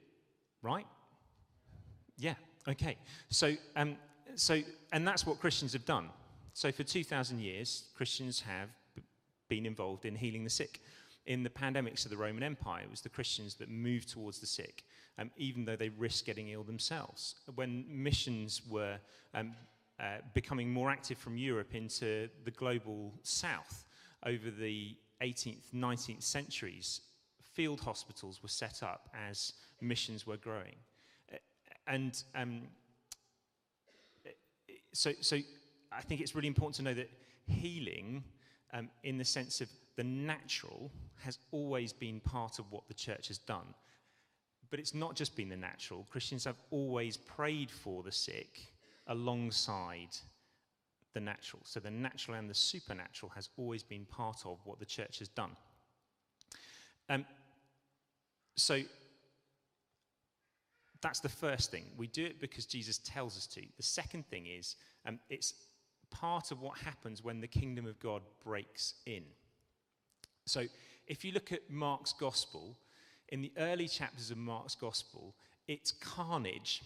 right? 0.63 0.87
Yeah, 2.17 2.35
okay. 2.69 2.97
So, 3.29 3.57
um, 3.75 3.97
so, 4.37 4.61
and 4.93 5.07
that's 5.07 5.27
what 5.27 5.41
Christians 5.41 5.73
have 5.73 5.85
done. 5.85 6.09
So 6.55 6.71
for 6.71 6.85
2,000 6.85 7.41
years, 7.41 7.85
Christians 7.97 8.41
have 8.41 8.69
been 9.49 9.67
involved 9.67 10.05
in 10.05 10.15
healing 10.15 10.45
the 10.45 10.51
sick. 10.51 10.81
In 11.27 11.43
the 11.43 11.51
pandemics 11.51 12.05
of 12.05 12.11
the 12.11 12.17
Roman 12.17 12.43
Empire, 12.43 12.83
it 12.83 12.91
was 12.91 13.01
the 13.01 13.09
Christians 13.09 13.55
that 13.57 13.71
moved 13.71 14.09
towards 14.09 14.41
the 14.41 14.47
sick, 14.47 14.85
um, 15.19 15.31
even 15.37 15.65
though 15.65 15.77
they 15.77 15.89
risked 15.91 16.27
getting 16.27 16.49
ill 16.49 16.65
themselves. 16.65 17.37
When 17.55 17.85
missions 17.89 18.63
were 18.69 18.99
um, 19.35 19.55
uh, 20.01 20.19
becoming 20.35 20.73
more 20.73 20.91
active 20.91 21.19
from 21.19 21.37
Europe 21.37 21.75
into 21.75 22.29
the 22.45 22.51
global 22.51 23.13
south 23.23 23.85
over 24.27 24.51
the 24.51 24.97
18th, 25.23 25.73
19th 25.73 26.23
centuries, 26.23 27.03
field 27.53 27.81
hospitals 27.81 28.43
were 28.43 28.49
set 28.49 28.83
up 28.83 29.09
as 29.29 29.53
missions 29.81 30.27
were 30.27 30.37
growing. 30.37 30.75
And 31.87 32.23
um, 32.35 32.63
so, 34.93 35.13
so 35.21 35.37
I 35.91 36.01
think 36.03 36.21
it's 36.21 36.35
really 36.35 36.49
important 36.49 36.77
to 36.77 36.83
know 36.83 36.95
that 36.95 37.11
healing, 37.47 38.25
um, 38.73 38.89
in 39.03 39.19
the 39.19 39.25
sense 39.25 39.61
of 39.61 39.69
the 39.97 40.05
natural, 40.05 40.91
has 41.21 41.39
always 41.51 41.93
been 41.93 42.21
part 42.21 42.59
of 42.59 42.71
what 42.71 42.89
the 42.89 42.95
church 42.95 43.29
has 43.29 43.39
done. 43.39 43.75
But 44.71 44.81
it's 44.81 44.95
not 44.95 45.15
just 45.15 45.37
been 45.37 45.51
the 45.51 45.57
natural. 45.57 46.07
Christians 46.11 46.45
have 46.45 46.57
always 46.71 47.17
prayed 47.17 47.71
for 47.71 48.03
the 48.03 48.13
sick 48.13 48.61
alongside 49.07 50.17
the 51.13 51.21
natural. 51.21 51.61
So 51.65 51.79
the 51.79 51.91
natural 51.91 52.39
and 52.39 52.49
the 52.49 52.55
supernatural 52.55 53.31
has 53.35 53.51
always 53.59 53.83
been 53.83 54.07
part 54.07 54.47
of 54.47 54.59
what 54.65 54.79
the 54.79 54.87
church 54.87 55.19
has 55.19 55.29
done. 55.29 55.51
Um, 57.11 57.27
so 58.57 58.81
that's 61.03 61.21
the 61.21 61.29
first 61.29 61.71
thing. 61.71 61.85
We 61.97 62.07
do 62.07 62.25
it 62.25 62.41
because 62.41 62.65
Jesus 62.65 62.99
tells 62.99 63.37
us 63.37 63.47
to. 63.49 63.61
The 63.77 63.83
second 63.83 64.27
thing 64.29 64.47
is 64.47 64.77
um, 65.05 65.19
it's 65.29 65.55
part 66.13 66.53
of 66.53 66.61
what 66.61 66.79
happens 66.79 67.25
when 67.25 67.41
the 67.41 67.49
kingdom 67.49 67.87
of 67.87 67.99
God 67.99 68.23
breaks 68.45 68.95
in. 69.07 69.25
So 70.45 70.65
if 71.07 71.25
you 71.25 71.33
look 71.33 71.51
at 71.53 71.69
Mark's 71.69 72.13
gospel, 72.13 72.77
in 73.31 73.41
the 73.41 73.53
early 73.57 73.89
chapters 73.89 74.31
of 74.31 74.37
Mark's 74.37 74.75
gospel, 74.75 75.35
it's 75.67 75.91
carnage. 75.91 76.83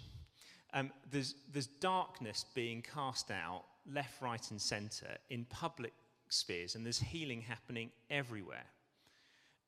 Um, 0.73 0.91
there's, 1.11 1.35
there's 1.53 1.67
darkness 1.67 2.45
being 2.55 2.83
cast 2.83 3.31
out 3.31 3.65
left, 3.93 4.21
right, 4.23 4.51
and 4.51 4.61
centre 4.61 5.17
in 5.31 5.45
public 5.47 5.93
spheres, 6.29 6.75
and 6.75 6.85
there's 6.85 7.01
healing 7.01 7.41
happening 7.41 7.91
everywhere. 8.11 8.67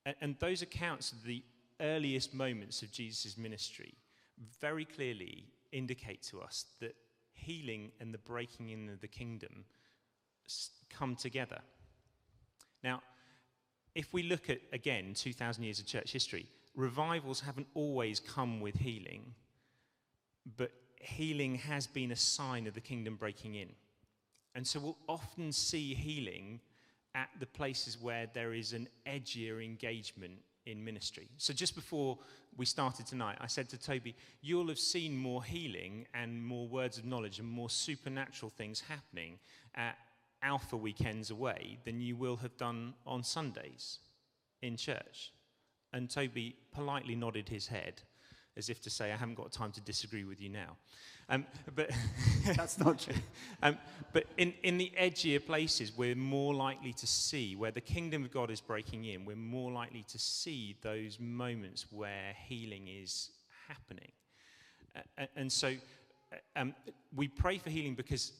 And, 0.07 0.16
and 0.21 0.37
those 0.38 0.62
accounts 0.62 1.12
of 1.12 1.25
the 1.25 1.42
earliest 1.81 2.35
moments 2.35 2.83
of 2.83 2.90
Jesus' 2.90 3.37
ministry 3.38 3.94
very 4.61 4.85
clearly 4.85 5.44
indicate 5.73 6.23
to 6.23 6.40
us 6.40 6.66
that 6.81 6.94
healing 7.38 7.92
and 8.01 8.12
the 8.12 8.18
breaking 8.18 8.70
in 8.70 8.88
of 8.88 9.01
the 9.01 9.09
kingdom 9.09 9.64
come 10.90 11.16
together. 11.16 11.61
Now, 12.83 13.03
if 13.94 14.12
we 14.12 14.22
look 14.22 14.48
at, 14.51 14.61
again, 14.72 15.14
2,000 15.14 15.64
years 15.64 15.81
of 15.81 15.87
church 15.87 16.12
history, 16.12 16.46
revivals 16.74 17.40
haven't 17.40 17.66
always 17.74 18.20
come 18.20 18.61
with 18.61 18.77
healing, 18.77 19.35
but 20.57 20.70
healing 21.01 21.57
has 21.57 21.87
been 21.87 22.12
a 22.12 22.16
sign 22.16 22.66
of 22.66 22.74
the 22.74 22.81
kingdom 22.81 23.16
breaking 23.16 23.55
in. 23.55 23.70
And 24.55 24.66
so 24.66 24.81
we'll 24.81 24.98
often 25.09 25.53
see 25.53 25.94
healing 25.94 26.61
at 27.14 27.29
the 27.40 27.46
places 27.46 27.98
where 28.01 28.27
there 28.33 28.53
is 28.53 28.72
an 28.72 28.88
edgier 29.07 29.64
engagement 29.64 30.38
in 30.69 30.85
ministry. 30.85 31.29
So 31.39 31.53
just 31.53 31.75
before 31.75 32.19
we 32.57 32.67
started 32.67 33.07
tonight, 33.07 33.39
I 33.41 33.47
said 33.47 33.69
to 33.71 33.79
Toby, 33.79 34.15
You'll 34.43 34.69
have 34.69 34.79
seen 34.79 35.17
more 35.17 35.43
healing 35.43 36.07
and 36.15 36.45
more 36.45 36.69
words 36.69 36.99
of 36.99 37.05
knowledge 37.05 37.39
and 37.39 37.49
more 37.49 37.71
supernatural 37.71 38.51
things 38.51 38.81
happening 38.81 39.39
at 39.75 39.97
Alpha 40.43 40.77
weekends 40.77 41.31
away 41.31 41.79
than 41.85 42.01
you 42.01 42.15
will 42.15 42.37
have 42.37 42.57
done 42.57 42.95
on 43.07 43.25
Sundays 43.25 43.99
in 44.63 44.77
church. 44.77 45.33
And 45.93 46.11
Toby 46.11 46.57
politely 46.73 47.15
nodded 47.15 47.49
his 47.49 47.67
head 47.67 48.03
as 48.59 48.68
if 48.68 48.81
to 48.83 48.90
say, 48.90 49.12
I 49.12 49.16
haven't 49.16 49.37
got 49.37 49.53
time 49.53 49.73
to 49.73 49.81
disagree 49.81 50.25
with 50.25 50.40
you 50.40 50.49
now. 50.51 50.77
Um, 51.31 51.47
but 51.75 51.90
That's 52.57 52.79
not 52.79 52.99
true. 52.99 53.14
um, 53.62 53.79
but 54.12 54.25
in, 54.37 54.53
in 54.62 54.79
the 54.79 54.92
edgier 55.01 55.44
places, 55.44 55.97
we're 55.97 56.16
more 56.16 56.55
likely 56.55 56.92
to 56.94 57.07
see 57.07 57.57
where 57.57 57.71
the 57.71 57.81
kingdom 57.81 58.25
of 58.25 58.33
God 58.33 58.51
is 58.51 58.61
breaking 58.61 59.05
in, 59.05 59.25
we're 59.25 59.37
more 59.37 59.71
likely 59.71 60.05
to 60.09 60.18
see 60.18 60.77
those 60.83 61.18
moments 61.21 61.87
where 61.90 62.35
healing 62.47 62.88
is 62.88 63.31
happening. 63.68 64.11
Uh, 64.97 65.27
and 65.37 65.51
so 65.51 65.68
uh, 66.33 66.37
um, 66.57 66.75
we 67.14 67.29
pray 67.29 67.59
for 67.59 67.71
healing 67.71 67.94
because 67.94 68.33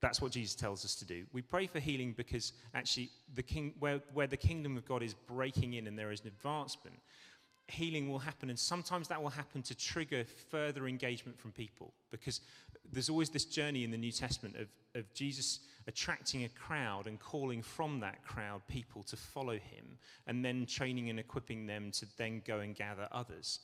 that's 0.00 0.20
what 0.20 0.32
Jesus 0.32 0.54
tells 0.54 0.84
us 0.84 0.94
to 0.96 1.04
do. 1.04 1.24
We 1.32 1.42
pray 1.42 1.66
for 1.66 1.80
healing 1.80 2.14
because 2.16 2.52
actually, 2.74 3.10
the 3.34 3.42
king, 3.42 3.72
where, 3.78 4.00
where 4.12 4.26
the 4.26 4.36
kingdom 4.36 4.76
of 4.76 4.86
God 4.86 5.02
is 5.02 5.14
breaking 5.14 5.74
in 5.74 5.86
and 5.86 5.98
there 5.98 6.10
is 6.10 6.20
an 6.20 6.28
advancement, 6.28 6.96
healing 7.68 8.08
will 8.08 8.18
happen, 8.18 8.48
and 8.48 8.58
sometimes 8.58 9.08
that 9.08 9.22
will 9.22 9.30
happen 9.30 9.62
to 9.62 9.74
trigger 9.74 10.24
further 10.50 10.86
engagement 10.86 11.38
from 11.38 11.52
people 11.52 11.92
because 12.10 12.40
there's 12.92 13.08
always 13.08 13.30
this 13.30 13.44
journey 13.44 13.82
in 13.82 13.90
the 13.90 13.96
New 13.96 14.12
Testament 14.12 14.56
of, 14.56 14.68
of 14.94 15.12
Jesus 15.14 15.60
attracting 15.88 16.44
a 16.44 16.48
crowd 16.48 17.06
and 17.06 17.18
calling 17.20 17.62
from 17.62 18.00
that 18.00 18.24
crowd 18.24 18.60
people 18.68 19.02
to 19.04 19.16
follow 19.16 19.54
him, 19.54 19.98
and 20.26 20.44
then 20.44 20.66
training 20.66 21.10
and 21.10 21.18
equipping 21.18 21.66
them 21.66 21.90
to 21.92 22.06
then 22.16 22.42
go 22.46 22.60
and 22.60 22.74
gather 22.74 23.08
others. 23.12 23.60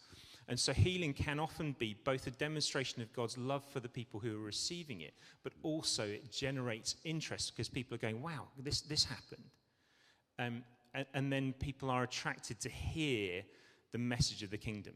And 0.48 0.58
so 0.58 0.72
healing 0.72 1.14
can 1.14 1.38
often 1.38 1.74
be 1.78 1.96
both 2.04 2.26
a 2.26 2.30
demonstration 2.32 3.00
of 3.00 3.12
God's 3.12 3.38
love 3.38 3.64
for 3.64 3.80
the 3.80 3.88
people 3.88 4.18
who 4.18 4.36
are 4.36 4.44
receiving 4.44 5.00
it, 5.00 5.14
but 5.44 5.52
also 5.62 6.04
it 6.04 6.32
generates 6.32 6.96
interest 7.04 7.52
because 7.54 7.68
people 7.68 7.94
are 7.94 7.98
going, 7.98 8.20
wow, 8.20 8.48
this, 8.58 8.80
this 8.80 9.04
happened. 9.04 9.44
Um, 10.38 10.64
and, 10.94 11.06
and 11.14 11.32
then 11.32 11.54
people 11.54 11.90
are 11.90 12.02
attracted 12.02 12.60
to 12.60 12.68
hear 12.68 13.42
the 13.92 13.98
message 13.98 14.42
of 14.42 14.50
the 14.50 14.58
kingdom. 14.58 14.94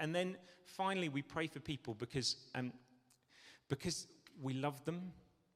And 0.00 0.14
then 0.14 0.36
finally, 0.64 1.08
we 1.08 1.22
pray 1.22 1.46
for 1.46 1.60
people 1.60 1.94
because, 1.94 2.36
um, 2.54 2.72
because 3.68 4.06
we 4.42 4.54
love 4.54 4.84
them 4.84 5.12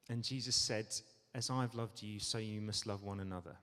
And 0.09 0.23
Jesus 0.23 0.57
said, 0.57 0.87
As 1.35 1.51
I've 1.51 1.75
loved 1.75 2.03
you, 2.03 2.19
so 2.19 2.39
you 2.39 2.61
must 2.61 2.87
love 2.87 3.03
one 3.03 3.21
another. 3.21 3.57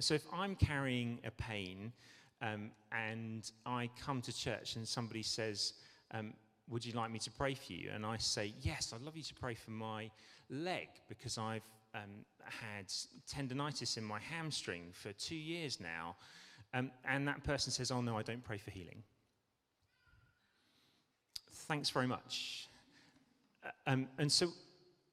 So 0.00 0.14
if 0.14 0.24
I'm 0.32 0.54
carrying 0.54 1.18
a 1.24 1.30
pain 1.30 1.92
um, 2.40 2.70
and 2.92 3.50
I 3.66 3.90
come 4.00 4.22
to 4.22 4.36
church 4.36 4.76
and 4.76 4.86
somebody 4.86 5.22
says, 5.22 5.74
um, 6.12 6.32
Would 6.68 6.84
you 6.84 6.92
like 6.92 7.10
me 7.10 7.18
to 7.20 7.30
pray 7.30 7.54
for 7.54 7.72
you? 7.72 7.90
And 7.92 8.06
I 8.06 8.16
say, 8.16 8.54
Yes, 8.62 8.92
I'd 8.94 9.02
love 9.02 9.16
you 9.16 9.22
to 9.24 9.34
pray 9.34 9.54
for 9.54 9.70
my 9.70 10.10
leg 10.48 10.88
because 11.08 11.36
I've 11.36 11.68
um, 11.94 12.24
had 12.44 12.86
tendonitis 13.30 13.96
in 13.98 14.04
my 14.04 14.20
hamstring 14.20 14.90
for 14.92 15.12
two 15.12 15.36
years 15.36 15.80
now. 15.80 16.16
Um, 16.74 16.90
and 17.04 17.26
that 17.28 17.44
person 17.44 17.72
says, 17.72 17.90
Oh, 17.90 18.00
no, 18.00 18.16
I 18.16 18.22
don't 18.22 18.44
pray 18.44 18.58
for 18.58 18.70
healing. 18.70 19.02
Thanks 21.52 21.90
very 21.90 22.06
much. 22.06 22.68
Uh, 23.64 23.70
um, 23.86 24.08
and 24.18 24.30
so 24.30 24.48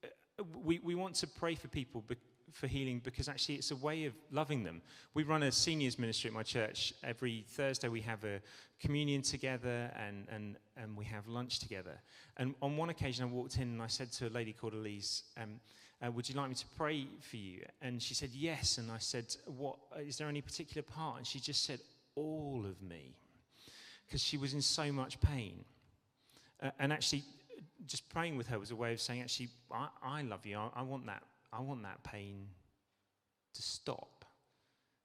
uh, 0.04 0.44
we, 0.64 0.80
we 0.80 0.96
want 0.96 1.16
to 1.16 1.28
pray 1.28 1.56
for 1.56 1.68
people 1.68 2.04
be- 2.08 2.16
for 2.56 2.68
healing 2.68 3.02
because 3.04 3.28
actually 3.28 3.56
it's 3.56 3.72
a 3.72 3.76
way 3.76 4.06
of 4.06 4.14
loving 4.32 4.64
them. 4.64 4.82
We 5.14 5.24
run 5.24 5.44
a 5.44 5.52
seniors 5.52 6.00
ministry 6.00 6.30
at 6.30 6.34
my 6.34 6.44
church. 6.44 6.94
Every 7.04 7.44
Thursday 7.50 7.90
we 7.90 8.02
have 8.02 8.24
a 8.24 8.40
communion 8.80 9.22
together 9.22 9.92
and, 9.96 10.28
and, 10.32 10.58
and 10.78 10.96
we 10.96 11.04
have 11.06 11.28
lunch 11.28 11.60
together. 11.60 12.00
And 12.38 12.56
on 12.62 12.78
one 12.78 12.90
occasion 12.90 13.26
I 13.26 13.28
walked 13.28 13.58
in 13.58 13.64
and 13.64 13.82
I 13.82 13.88
said 13.88 14.12
to 14.14 14.28
a 14.28 14.30
lady 14.30 14.54
called 14.54 14.74
Elise, 14.74 15.24
um, 15.42 15.60
uh, 16.06 16.12
would 16.12 16.28
you 16.30 16.36
like 16.36 16.50
me 16.50 16.56
to 16.56 16.66
pray 16.78 17.08
for 17.22 17.38
you? 17.38 17.62
And 17.82 18.02
she 18.02 18.14
said, 18.14 18.30
yes. 18.34 18.78
And 18.78 18.92
I 18.92 18.98
said, 18.98 19.36
what, 19.46 19.78
is 20.00 20.18
there 20.18 20.28
any 20.28 20.42
particular 20.42 20.84
part? 20.84 21.18
And 21.18 21.28
she 21.28 21.40
just 21.40 21.66
said, 21.66 21.80
all 22.16 22.66
of 22.66 22.82
me. 22.82 23.16
Because 24.06 24.22
she 24.22 24.38
was 24.38 24.54
in 24.54 24.62
so 24.62 24.92
much 24.92 25.20
pain. 25.20 25.64
Uh, 26.62 26.72
and 26.80 26.94
actually, 26.94 27.24
just 27.86 28.08
praying 28.10 28.38
with 28.38 28.48
her 28.48 28.60
was 28.60 28.72
a 28.72 28.76
way 28.76 28.94
of 28.94 29.02
saying, 29.02 29.22
actually, 29.22 29.50
I, 29.72 29.88
I 30.04 30.22
love 30.22 30.46
you. 30.46 30.58
I, 30.58 30.70
I, 30.76 30.82
want 30.84 31.06
that. 31.08 31.24
I 31.52 31.62
want 31.62 31.84
that 31.84 32.04
pain 32.04 32.48
to 33.54 33.62
stop 33.62 34.26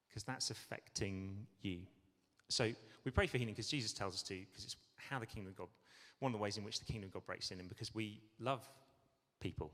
because 0.09 0.25
that's 0.25 0.51
affecting 0.51 1.47
you. 1.63 1.79
So 2.49 2.73
we 3.05 3.11
pray 3.11 3.27
for 3.27 3.39
healing 3.39 3.55
because 3.55 3.69
Jesus 3.69 3.93
tells 3.93 4.15
us 4.15 4.23
to, 4.25 4.35
because 4.35 4.65
it's 4.65 4.77
how 4.97 5.19
the 5.19 5.27
kingdom 5.27 5.51
of 5.53 5.57
God, 5.57 5.69
one 6.19 6.31
of 6.31 6.39
the 6.39 6.43
ways 6.43 6.57
in 6.57 6.65
which 6.65 6.79
the 6.79 6.85
kingdom 6.85 7.09
of 7.09 7.15
God 7.15 7.27
breaks 7.27 7.51
in, 7.51 7.61
and 7.61 7.69
because 7.69 7.95
we 7.95 8.21
love 8.39 8.61
people. 9.41 9.71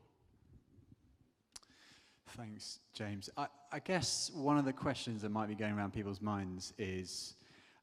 Thanks, 2.31 2.81
James. 2.93 3.31
I, 3.37 3.47
I, 3.73 3.79
guess 3.79 4.31
one 4.35 4.59
of 4.59 4.65
the 4.65 4.73
questions 4.73 5.23
that 5.23 5.31
might 5.31 5.49
be 5.49 5.55
going 5.55 5.73
around 5.73 5.93
people's 5.93 6.21
minds 6.21 6.73
is 6.77 7.35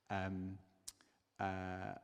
um, 0.10 0.58
uh, 1.40 1.96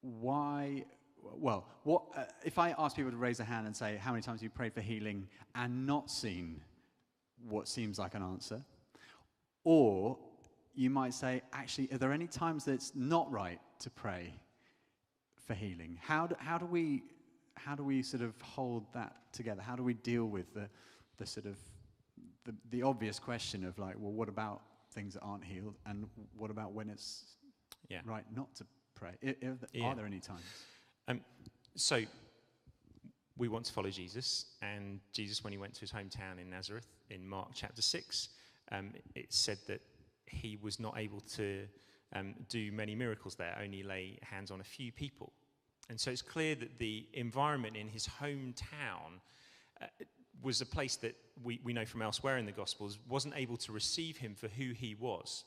why, 0.00 0.84
well, 1.22 1.66
what, 1.84 2.04
uh, 2.16 2.24
if 2.44 2.58
I 2.58 2.74
ask 2.78 2.96
people 2.96 3.10
to 3.10 3.16
raise 3.16 3.38
a 3.38 3.44
hand 3.44 3.66
and 3.66 3.76
say, 3.76 3.96
how 3.96 4.12
many 4.12 4.22
times 4.22 4.40
have 4.40 4.44
you 4.44 4.50
prayed 4.50 4.72
for 4.72 4.80
healing 4.80 5.28
and 5.54 5.86
not 5.86 6.10
seen 6.10 6.60
what 7.48 7.68
seems 7.68 7.98
like 7.98 8.14
an 8.14 8.22
answer? 8.22 8.64
Or 9.64 10.18
you 10.74 10.88
might 10.88 11.14
say, 11.14 11.42
actually, 11.52 11.92
are 11.92 11.98
there 11.98 12.12
any 12.12 12.26
times 12.26 12.64
that 12.64 12.72
it's 12.72 12.92
not 12.94 13.30
right 13.30 13.60
to 13.80 13.90
pray 13.90 14.32
for 15.46 15.54
healing? 15.54 15.98
How 16.00 16.26
do, 16.26 16.34
how 16.38 16.56
do, 16.56 16.64
we, 16.64 17.02
how 17.56 17.74
do 17.74 17.84
we 17.84 18.02
sort 18.02 18.22
of 18.22 18.34
hold 18.40 18.86
that 18.94 19.16
together? 19.32 19.60
How 19.60 19.76
do 19.76 19.82
we 19.82 19.94
deal 19.94 20.24
with 20.24 20.52
the 20.54 20.68
the 21.22 21.26
sort 21.26 21.46
of 21.46 21.56
the, 22.44 22.54
the 22.70 22.82
obvious 22.82 23.20
question 23.20 23.64
of 23.64 23.78
like, 23.78 23.94
well, 23.98 24.12
what 24.12 24.28
about 24.28 24.60
things 24.92 25.14
that 25.14 25.20
aren't 25.20 25.44
healed, 25.44 25.76
and 25.86 26.06
what 26.36 26.50
about 26.50 26.72
when 26.72 26.90
it's 26.90 27.24
yeah. 27.88 28.00
right 28.04 28.24
not 28.34 28.52
to 28.56 28.66
pray? 28.96 29.12
Are, 29.24 29.48
are, 29.48 29.58
yeah. 29.72 29.94
there 29.94 30.06
any 30.06 30.18
times? 30.18 30.42
Um, 31.06 31.20
so 31.76 32.02
we 33.38 33.46
want 33.46 33.64
to 33.66 33.72
follow 33.72 33.90
Jesus, 33.90 34.46
and 34.62 34.98
Jesus, 35.12 35.44
when 35.44 35.52
he 35.52 35.58
went 35.58 35.74
to 35.74 35.80
his 35.80 35.92
hometown 35.92 36.40
in 36.40 36.50
Nazareth, 36.50 36.88
in 37.10 37.26
Mark 37.26 37.50
chapter 37.54 37.82
six, 37.82 38.30
um, 38.72 38.90
it 39.14 39.32
said 39.32 39.58
that 39.68 39.80
he 40.26 40.58
was 40.60 40.80
not 40.80 40.98
able 40.98 41.20
to 41.20 41.66
um, 42.16 42.34
do 42.48 42.72
many 42.72 42.96
miracles 42.96 43.36
there, 43.36 43.56
only 43.62 43.84
lay 43.84 44.18
hands 44.22 44.50
on 44.50 44.60
a 44.60 44.64
few 44.64 44.90
people. 44.90 45.32
And 45.88 46.00
so 46.00 46.10
it's 46.10 46.22
clear 46.22 46.56
that 46.56 46.78
the 46.78 47.06
environment 47.12 47.76
in 47.76 47.86
his 47.86 48.08
hometown 48.20 49.20
uh, 49.80 49.86
was 50.40 50.60
a 50.60 50.66
place 50.66 50.96
that 50.96 51.14
we, 51.42 51.60
we 51.62 51.72
know 51.72 51.84
from 51.84 52.02
elsewhere 52.02 52.38
in 52.38 52.46
the 52.46 52.52
Gospels 52.52 52.98
wasn't 53.08 53.34
able 53.36 53.56
to 53.58 53.72
receive 53.72 54.16
him 54.16 54.34
for 54.34 54.48
who 54.48 54.72
he 54.72 54.94
was, 54.94 55.44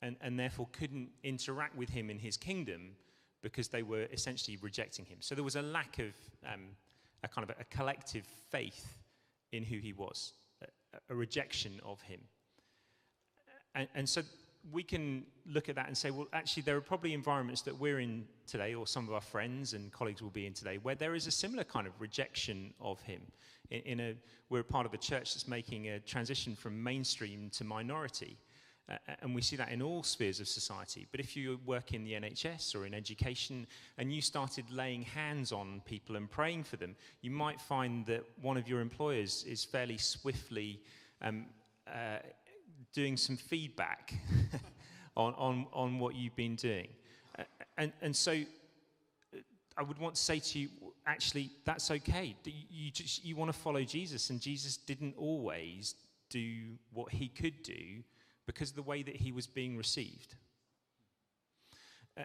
and, 0.00 0.16
and 0.20 0.38
therefore 0.38 0.68
couldn't 0.72 1.10
interact 1.22 1.76
with 1.76 1.90
him 1.90 2.10
in 2.10 2.18
his 2.18 2.36
kingdom 2.36 2.96
because 3.42 3.68
they 3.68 3.82
were 3.82 4.06
essentially 4.12 4.56
rejecting 4.60 5.04
him. 5.04 5.18
So 5.20 5.34
there 5.34 5.44
was 5.44 5.56
a 5.56 5.62
lack 5.62 5.98
of 5.98 6.14
um, 6.46 6.60
a 7.22 7.28
kind 7.28 7.48
of 7.48 7.56
a, 7.56 7.60
a, 7.60 7.64
collective 7.64 8.26
faith 8.50 8.98
in 9.52 9.64
who 9.64 9.78
he 9.78 9.92
was, 9.92 10.32
a, 10.62 10.66
a 11.10 11.14
rejection 11.14 11.80
of 11.84 12.00
him. 12.02 12.20
And, 13.74 13.88
and 13.94 14.08
so 14.08 14.22
we 14.70 14.82
can 14.82 15.24
look 15.46 15.68
at 15.68 15.74
that 15.74 15.88
and 15.88 15.96
say, 15.96 16.10
well, 16.10 16.28
actually, 16.32 16.62
there 16.62 16.76
are 16.76 16.82
probably 16.82 17.14
environments 17.14 17.62
that 17.62 17.78
we're 17.78 17.98
in 17.98 18.24
today, 18.46 18.74
or 18.74 18.86
some 18.86 19.08
of 19.08 19.14
our 19.14 19.20
friends 19.20 19.72
and 19.72 19.92
colleagues 19.92 20.22
will 20.22 20.30
be 20.30 20.46
in 20.46 20.52
today, 20.52 20.78
where 20.82 20.94
there 20.94 21.14
is 21.14 21.26
a 21.26 21.30
similar 21.30 21.64
kind 21.64 21.86
of 21.86 21.92
rejection 22.00 22.72
of 22.80 23.00
him. 23.00 23.22
In, 23.70 23.80
in 23.80 24.00
a, 24.00 24.14
we're 24.50 24.62
part 24.62 24.86
of 24.86 24.94
a 24.94 24.98
church 24.98 25.34
that's 25.34 25.48
making 25.48 25.88
a 25.88 25.98
transition 26.00 26.54
from 26.54 26.80
mainstream 26.82 27.50
to 27.54 27.64
minority. 27.64 28.36
Uh, 28.88 28.96
and 29.20 29.34
we 29.34 29.40
see 29.40 29.56
that 29.56 29.70
in 29.70 29.80
all 29.80 30.02
spheres 30.02 30.40
of 30.40 30.48
society. 30.48 31.06
But 31.10 31.20
if 31.20 31.36
you 31.36 31.58
work 31.64 31.94
in 31.94 32.04
the 32.04 32.12
NHS 32.12 32.74
or 32.74 32.84
in 32.84 32.94
education 32.94 33.66
and 33.96 34.12
you 34.12 34.20
started 34.20 34.64
laying 34.70 35.02
hands 35.02 35.52
on 35.52 35.82
people 35.86 36.16
and 36.16 36.30
praying 36.30 36.64
for 36.64 36.76
them, 36.76 36.96
you 37.20 37.30
might 37.30 37.60
find 37.60 38.04
that 38.06 38.24
one 38.40 38.56
of 38.56 38.68
your 38.68 38.80
employers 38.80 39.44
is 39.48 39.64
fairly 39.64 39.98
swiftly 39.98 40.80
um, 41.20 41.46
uh, 41.86 42.18
doing 42.92 43.16
some 43.16 43.36
feedback 43.36 44.14
on, 45.16 45.34
on, 45.34 45.66
on 45.72 45.98
what 45.98 46.14
you've 46.14 46.36
been 46.36 46.56
doing. 46.56 46.88
And, 47.78 47.92
and 48.02 48.14
so 48.14 48.32
uh, 48.32 49.38
I 49.76 49.82
would 49.82 49.98
want 49.98 50.14
to 50.16 50.20
say 50.20 50.38
to 50.38 50.58
you, 50.58 50.68
actually, 51.06 51.50
that's 51.64 51.90
okay. 51.90 52.36
You, 52.44 52.90
just, 52.90 53.24
you 53.24 53.36
want 53.36 53.52
to 53.52 53.58
follow 53.58 53.82
Jesus, 53.82 54.30
and 54.30 54.40
Jesus 54.40 54.76
didn't 54.76 55.14
always 55.16 55.94
do 56.30 56.52
what 56.92 57.12
he 57.12 57.28
could 57.28 57.62
do 57.62 58.02
because 58.46 58.70
of 58.70 58.76
the 58.76 58.82
way 58.82 59.02
that 59.02 59.16
he 59.16 59.32
was 59.32 59.46
being 59.46 59.76
received. 59.76 60.34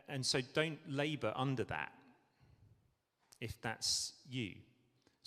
And 0.09 0.25
so 0.25 0.41
don't 0.53 0.79
labor 0.87 1.33
under 1.35 1.63
that 1.65 1.93
if 3.39 3.59
that's 3.61 4.13
you. 4.29 4.53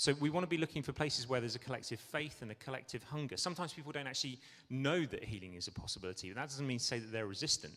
So 0.01 0.15
we 0.19 0.31
want 0.31 0.45
to 0.45 0.49
be 0.49 0.57
looking 0.57 0.81
for 0.83 0.95
places 0.95 1.29
where 1.29 1.41
there's 1.41 1.57
a 1.57 1.59
collective 1.59 2.01
faith 2.01 2.41
and 2.41 2.51
a 2.51 2.55
collective 2.55 3.03
hunger. 3.03 3.37
Sometimes 3.37 3.75
people 3.75 3.93
don't 3.93 4.07
actually 4.07 4.39
know 4.71 5.05
that 5.05 5.23
healing 5.23 5.53
is 5.53 5.69
a 5.69 5.73
possibility. 5.73 6.33
That 6.33 6.49
doesn't 6.49 6.67
mean 6.67 6.79
to 6.79 6.85
say 6.85 7.01
that 7.01 7.13
they're 7.13 7.27
resistant. 7.27 7.75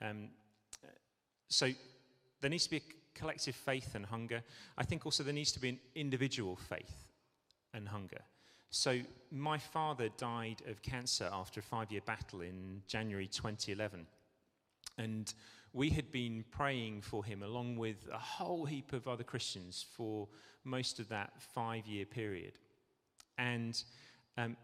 Um, 0.00 0.30
so 1.50 1.70
there 2.40 2.48
needs 2.48 2.64
to 2.64 2.70
be 2.70 2.78
a 2.78 2.82
collective 3.14 3.54
faith 3.54 3.94
and 3.94 4.06
hunger. 4.06 4.42
I 4.78 4.84
think 4.84 5.04
also 5.04 5.22
there 5.24 5.34
needs 5.34 5.52
to 5.52 5.60
be 5.60 5.68
an 5.68 5.78
individual 5.94 6.56
faith 6.56 7.04
and 7.74 7.86
hunger. 7.86 8.22
So 8.70 9.00
my 9.30 9.58
father 9.58 10.08
died 10.16 10.62
of 10.66 10.80
cancer 10.80 11.28
after 11.30 11.60
a 11.60 11.62
five-year 11.62 12.00
battle 12.06 12.40
in 12.40 12.80
January 12.86 13.26
2011. 13.26 14.06
And 14.96 15.34
we 15.76 15.90
had 15.90 16.10
been 16.10 16.42
praying 16.50 17.02
for 17.02 17.22
him 17.22 17.42
along 17.42 17.76
with 17.76 18.08
a 18.10 18.18
whole 18.18 18.64
heap 18.64 18.94
of 18.94 19.06
other 19.06 19.22
Christians 19.22 19.84
for 19.94 20.26
most 20.64 20.98
of 20.98 21.10
that 21.10 21.34
five 21.54 21.86
year 21.86 22.06
period. 22.06 22.54
And, 23.36 23.80
um, 24.38 24.56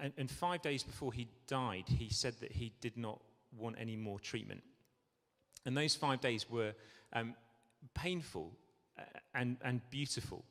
and, 0.00 0.12
and, 0.16 0.30
five 0.30 0.62
days 0.62 0.84
before 0.84 1.12
he 1.12 1.26
died, 1.48 1.88
he 1.88 2.08
said 2.08 2.34
that 2.40 2.52
he 2.52 2.72
did 2.80 2.96
not 2.96 3.20
want 3.58 3.74
any 3.80 3.96
more 3.96 4.20
treatment. 4.20 4.62
And 5.66 5.76
those 5.76 5.96
five 5.96 6.20
days 6.20 6.48
were 6.48 6.72
um, 7.12 7.34
painful 7.94 8.52
uh, 8.96 9.02
and, 9.34 9.56
and 9.64 9.80
beautiful. 9.90 10.44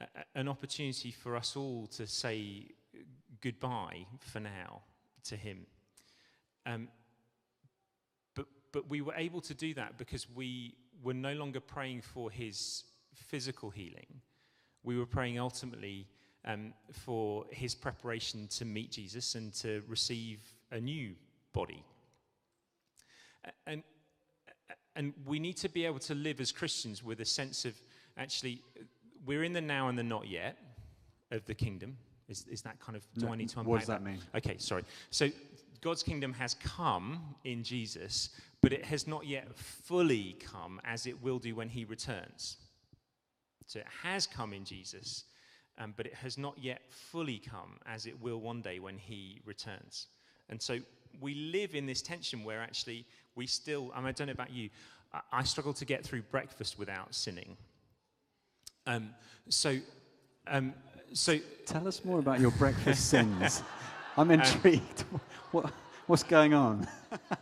Uh, 0.00 0.06
an 0.34 0.48
opportunity 0.48 1.12
for 1.12 1.36
us 1.36 1.54
all 1.54 1.86
to 1.92 2.08
say 2.08 2.72
goodbye 3.40 4.04
for 4.18 4.40
now 4.40 4.82
to 5.28 5.36
him. 5.36 5.64
Um, 6.66 6.88
but, 8.76 8.90
we 8.90 9.00
were 9.00 9.14
able 9.14 9.40
to 9.40 9.54
do 9.54 9.72
that 9.72 9.96
because 9.96 10.26
we 10.28 10.74
were 11.02 11.14
no 11.14 11.32
longer 11.32 11.60
praying 11.60 12.02
for 12.02 12.30
his 12.30 12.84
physical 13.14 13.70
healing. 13.70 14.20
We 14.82 14.98
were 14.98 15.06
praying 15.06 15.38
ultimately 15.38 16.06
um, 16.44 16.74
for 16.92 17.46
his 17.50 17.74
preparation 17.74 18.48
to 18.48 18.66
meet 18.66 18.90
Jesus 18.90 19.34
and 19.34 19.50
to 19.54 19.82
receive 19.88 20.40
a 20.70 20.78
new 20.78 21.14
body. 21.54 21.82
And, 23.66 23.82
and 24.94 25.14
we 25.24 25.38
need 25.38 25.56
to 25.58 25.70
be 25.70 25.86
able 25.86 26.00
to 26.00 26.14
live 26.14 26.38
as 26.40 26.52
Christians 26.52 27.02
with 27.02 27.20
a 27.22 27.24
sense 27.24 27.64
of 27.64 27.80
actually, 28.18 28.62
we're 29.24 29.44
in 29.44 29.54
the 29.54 29.62
now 29.62 29.88
and 29.88 29.98
the 29.98 30.02
not 30.02 30.28
yet 30.28 30.58
of 31.30 31.46
the 31.46 31.54
kingdom. 31.54 31.96
Is, 32.28 32.44
is 32.50 32.60
that 32.62 32.78
kind 32.78 32.94
of, 32.94 33.06
do 33.16 33.24
no, 33.24 33.32
I 33.32 33.36
need 33.36 33.48
to 33.50 33.60
unpack 33.60 33.70
What 33.70 33.78
does 33.78 33.88
that, 33.88 34.04
that 34.04 34.10
mean? 34.10 34.18
Okay, 34.34 34.56
sorry. 34.58 34.84
So 35.10 35.30
God's 35.86 36.02
kingdom 36.02 36.32
has 36.32 36.54
come 36.54 37.20
in 37.44 37.62
Jesus, 37.62 38.30
but 38.60 38.72
it 38.72 38.84
has 38.84 39.06
not 39.06 39.24
yet 39.24 39.46
fully 39.54 40.36
come 40.40 40.80
as 40.84 41.06
it 41.06 41.22
will 41.22 41.38
do 41.38 41.54
when 41.54 41.68
he 41.68 41.84
returns. 41.84 42.56
So 43.68 43.78
it 43.78 43.86
has 44.02 44.26
come 44.26 44.52
in 44.52 44.64
Jesus, 44.64 45.26
um, 45.78 45.94
but 45.96 46.04
it 46.04 46.14
has 46.14 46.38
not 46.38 46.58
yet 46.58 46.80
fully 46.88 47.38
come 47.38 47.78
as 47.86 48.06
it 48.06 48.20
will 48.20 48.40
one 48.40 48.62
day 48.62 48.80
when 48.80 48.98
he 48.98 49.40
returns. 49.44 50.08
And 50.48 50.60
so 50.60 50.80
we 51.20 51.34
live 51.52 51.76
in 51.76 51.86
this 51.86 52.02
tension 52.02 52.42
where 52.42 52.60
actually 52.60 53.06
we 53.36 53.46
still, 53.46 53.92
I, 53.94 53.98
mean, 54.00 54.08
I 54.08 54.10
don't 54.10 54.26
know 54.26 54.32
about 54.32 54.50
you, 54.50 54.70
I, 55.14 55.20
I 55.30 55.44
struggle 55.44 55.72
to 55.74 55.84
get 55.84 56.02
through 56.02 56.22
breakfast 56.22 56.80
without 56.80 57.14
sinning. 57.14 57.56
Um, 58.88 59.10
so, 59.50 59.78
um, 60.48 60.74
so 61.12 61.38
Tell 61.64 61.86
us 61.86 62.04
more 62.04 62.18
about 62.18 62.40
your 62.40 62.50
breakfast 62.50 63.08
sins. 63.08 63.62
I'm 64.16 64.30
intrigued. 64.30 65.02
what, 65.50 65.72
what's 66.06 66.22
going 66.22 66.54
on? 66.54 66.86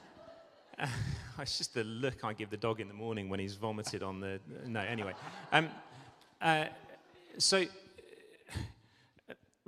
it's 1.39 1.59
just 1.59 1.75
the 1.75 1.85
look 1.85 2.25
I 2.25 2.33
give 2.33 2.51
the 2.51 2.57
dog 2.57 2.81
in 2.81 2.89
the 2.89 2.95
morning 2.95 3.29
when 3.29 3.41
he's 3.41 3.55
vomited 3.55 4.03
on 4.03 4.21
the. 4.21 4.41
No, 4.67 4.81
anyway. 4.81 5.13
Um, 5.53 5.69
uh, 6.41 6.67
so 7.39 7.65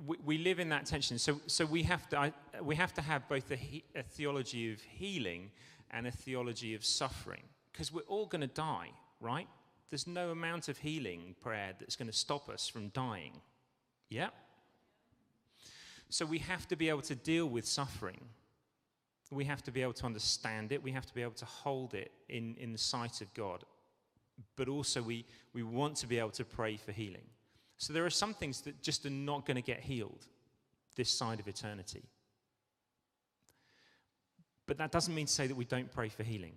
we, 0.04 0.16
we, 0.24 0.38
live 0.38 0.58
in 0.58 0.68
that 0.70 0.86
tension. 0.86 1.18
So, 1.18 1.40
so 1.46 1.64
we, 1.64 1.82
have 1.84 2.08
to, 2.10 2.18
I, 2.18 2.32
we 2.62 2.74
have 2.76 2.92
to 2.94 3.02
have 3.02 3.28
both 3.28 3.50
a, 3.50 3.56
he, 3.56 3.84
a 3.94 4.02
theology 4.02 4.72
of 4.72 4.80
healing 4.80 5.50
and 5.90 6.06
a 6.06 6.10
theology 6.10 6.74
of 6.74 6.84
suffering 6.84 7.42
because 7.72 7.92
we're 7.92 8.02
all 8.02 8.26
going 8.26 8.42
to 8.42 8.46
die, 8.46 8.90
right? 9.20 9.48
There's 9.90 10.06
no 10.06 10.30
amount 10.30 10.68
of 10.68 10.78
healing 10.78 11.34
prayer 11.40 11.72
that's 11.78 11.96
going 11.96 12.10
to 12.10 12.16
stop 12.16 12.48
us 12.48 12.68
from 12.68 12.88
dying. 12.88 13.40
Yeah? 14.10 14.28
So 16.08 16.24
we 16.24 16.38
have 16.38 16.68
to 16.68 16.76
be 16.76 16.88
able 16.88 17.02
to 17.02 17.14
deal 17.14 17.46
with 17.46 17.66
suffering. 17.66 18.20
We 19.30 19.44
have 19.44 19.62
to 19.64 19.72
be 19.72 19.82
able 19.82 19.94
to 19.94 20.06
understand 20.06 20.72
it. 20.72 20.82
We 20.82 20.92
have 20.92 21.06
to 21.06 21.14
be 21.14 21.22
able 21.22 21.32
to 21.32 21.44
hold 21.44 21.94
it 21.94 22.12
in, 22.28 22.54
in 22.58 22.72
the 22.72 22.78
sight 22.78 23.20
of 23.20 23.32
God. 23.34 23.64
But 24.54 24.68
also, 24.68 25.02
we, 25.02 25.24
we 25.52 25.62
want 25.62 25.96
to 25.96 26.06
be 26.06 26.18
able 26.18 26.30
to 26.30 26.44
pray 26.44 26.76
for 26.76 26.92
healing. 26.92 27.24
So 27.78 27.92
there 27.92 28.04
are 28.04 28.10
some 28.10 28.34
things 28.34 28.60
that 28.62 28.82
just 28.82 29.04
are 29.04 29.10
not 29.10 29.46
going 29.46 29.56
to 29.56 29.62
get 29.62 29.80
healed 29.80 30.26
this 30.94 31.10
side 31.10 31.40
of 31.40 31.48
eternity. 31.48 32.02
But 34.66 34.78
that 34.78 34.92
doesn't 34.92 35.14
mean 35.14 35.26
to 35.26 35.32
say 35.32 35.46
that 35.46 35.54
we 35.54 35.64
don't 35.64 35.90
pray 35.90 36.08
for 36.08 36.22
healing. 36.22 36.54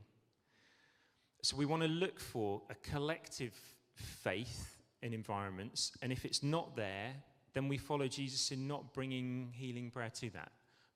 So 1.41 1.55
we 1.55 1.65
want 1.65 1.83
to 1.83 1.87
look 1.87 2.19
for 2.19 2.61
a 2.69 2.75
collective 2.75 3.53
faith 3.93 4.75
in 5.01 5.13
environments, 5.13 5.93
and 6.01 6.11
if 6.11 6.25
it's 6.25 6.43
not 6.43 6.75
there, 6.75 7.13
then 7.53 7.67
we 7.67 7.77
follow 7.77 8.07
Jesus 8.07 8.51
in 8.51 8.67
not 8.67 8.93
bringing 8.93 9.51
healing 9.53 9.91
prayer 9.91 10.11
to 10.15 10.29
that. 10.31 10.51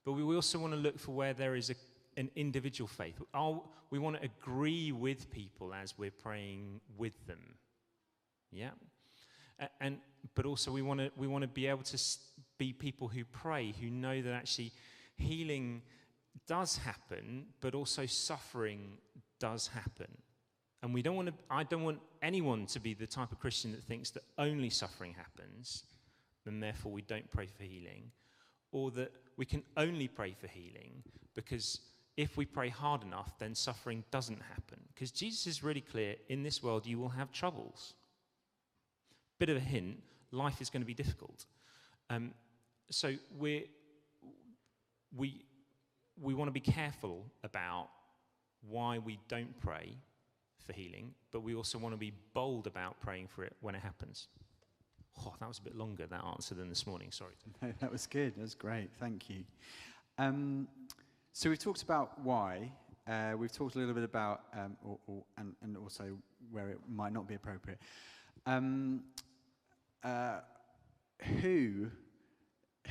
But 0.06 0.14
we 0.14 0.24
also 0.24 0.60
want 0.60 0.74
to 0.74 0.80
look 0.80 1.00
for 1.00 1.12
where 1.12 1.34
there 1.34 1.56
is 1.56 1.70
a, 1.70 1.76
an 2.18 2.30
individual 2.36 2.88
faith. 2.88 3.20
We 3.90 4.00
want 4.00 4.18
to 4.18 4.24
agree 4.24 4.92
with 4.92 5.32
people 5.32 5.74
as 5.74 5.98
we're 5.98 6.12
praying 6.12 6.82
with 6.98 7.14
them. 7.26 7.56
Yeah? 8.52 8.72
And, 9.80 9.98
but 10.36 10.46
also 10.46 10.72
we 10.72 10.82
want 10.82 11.00
to 11.00 11.12
we 11.16 11.28
want 11.28 11.44
to 11.44 11.48
be 11.48 11.68
able 11.68 11.84
to 11.84 11.98
be 12.58 12.74
people 12.74 13.08
who 13.08 13.24
pray 13.26 13.74
who 13.80 13.90
know 13.90 14.22
that 14.22 14.34
actually 14.34 14.72
healing 15.16 15.82
does 16.48 16.78
happen 16.78 17.46
but 17.62 17.76
also 17.76 18.06
suffering 18.06 18.98
does 19.40 19.68
happen 19.68 20.08
and 20.82 20.94
we 20.94 21.02
don't 21.02 21.16
want 21.16 21.28
to 21.28 21.34
i 21.50 21.64
don't 21.64 21.84
want 21.84 22.00
anyone 22.22 22.66
to 22.66 22.80
be 22.80 22.94
the 22.94 23.06
type 23.06 23.32
of 23.32 23.40
christian 23.40 23.72
that 23.72 23.84
thinks 23.84 24.10
that 24.12 24.24
only 24.38 24.70
suffering 24.70 25.14
happens 25.14 25.84
and 26.46 26.62
therefore 26.62 26.92
we 26.92 27.02
don't 27.02 27.30
pray 27.32 27.48
for 27.48 27.64
healing 27.64 28.12
or 28.72 28.92
that 28.92 29.12
we 29.38 29.46
can 29.46 29.64
only 29.78 30.08
pray 30.08 30.36
for 30.40 30.48
healing 30.48 31.04
because 31.36 31.80
if 32.18 32.38
we 32.38 32.46
pray 32.46 32.70
hard 32.70 33.04
enough 33.04 33.38
then 33.40 33.56
suffering 33.56 34.04
doesn't 34.12 34.42
happen 34.42 34.80
because 34.94 35.12
jesus 35.12 35.48
is 35.48 35.64
really 35.64 35.82
clear 35.82 36.16
in 36.30 36.44
this 36.44 36.62
world 36.62 36.86
you 36.86 37.00
will 37.00 37.10
have 37.10 37.32
troubles 37.32 37.94
bit 39.40 39.50
of 39.50 39.58
a 39.58 39.60
hint 39.60 39.98
life 40.34 40.62
is 40.62 40.70
going 40.70 40.82
to 40.82 40.88
be 40.88 40.94
difficult. 40.94 41.46
Um, 42.10 42.34
so 42.90 43.14
we 43.38 43.70
we, 45.16 45.46
we 46.20 46.34
want 46.34 46.48
to 46.48 46.52
be 46.52 46.60
careful 46.60 47.26
about 47.44 47.90
why 48.68 48.98
we 48.98 49.20
don't 49.28 49.60
pray 49.62 49.96
for 50.66 50.74
healing, 50.74 51.14
but 51.32 51.42
we 51.42 51.54
also 51.54 51.78
want 51.78 51.94
to 51.94 51.98
be 51.98 52.14
bold 52.34 52.66
about 52.66 53.00
praying 53.00 53.28
for 53.28 53.44
it 53.44 53.56
when 53.62 53.76
it 53.76 53.82
happens. 53.82 54.28
Oh, 55.20 55.34
that 55.40 55.48
was 55.48 55.60
a 55.60 55.62
bit 55.62 55.76
longer, 55.76 56.06
that 56.08 56.24
answer, 56.24 56.56
than 56.56 56.70
this 56.70 56.88
morning. 56.88 57.12
Sorry. 57.12 57.34
No, 57.62 57.72
that 57.80 57.92
was 57.92 58.08
good. 58.08 58.36
That 58.36 58.42
was 58.42 58.56
great. 58.56 58.90
Thank 59.00 59.30
you. 59.30 59.44
Um, 60.18 60.68
so 61.32 61.50
we've 61.50 61.60
talked 61.60 61.84
about 61.84 62.20
why. 62.22 62.72
Uh, 63.08 63.34
we've 63.38 63.52
talked 63.52 63.76
a 63.76 63.80
little 63.80 63.94
bit 63.94 64.04
about, 64.04 64.42
um, 64.54 64.78
or, 64.84 64.98
or, 65.08 65.24
and, 65.38 65.56
and, 65.62 65.78
also 65.78 66.18
where 66.52 66.70
it 66.70 66.80
might 66.90 67.12
not 67.12 67.28
be 67.28 67.36
appropriate. 67.36 67.80
Um, 68.46 69.04
uh, 70.04 70.40
who 71.42 71.88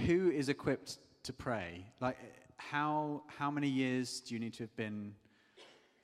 who 0.06 0.30
is 0.30 0.48
equipped 0.48 0.98
to 1.22 1.32
pray? 1.32 1.86
Like, 2.00 2.18
how 2.56 3.22
how 3.26 3.50
many 3.50 3.68
years 3.68 4.20
do 4.20 4.34
you 4.34 4.40
need 4.40 4.54
to 4.54 4.64
have 4.64 4.74
been 4.76 5.14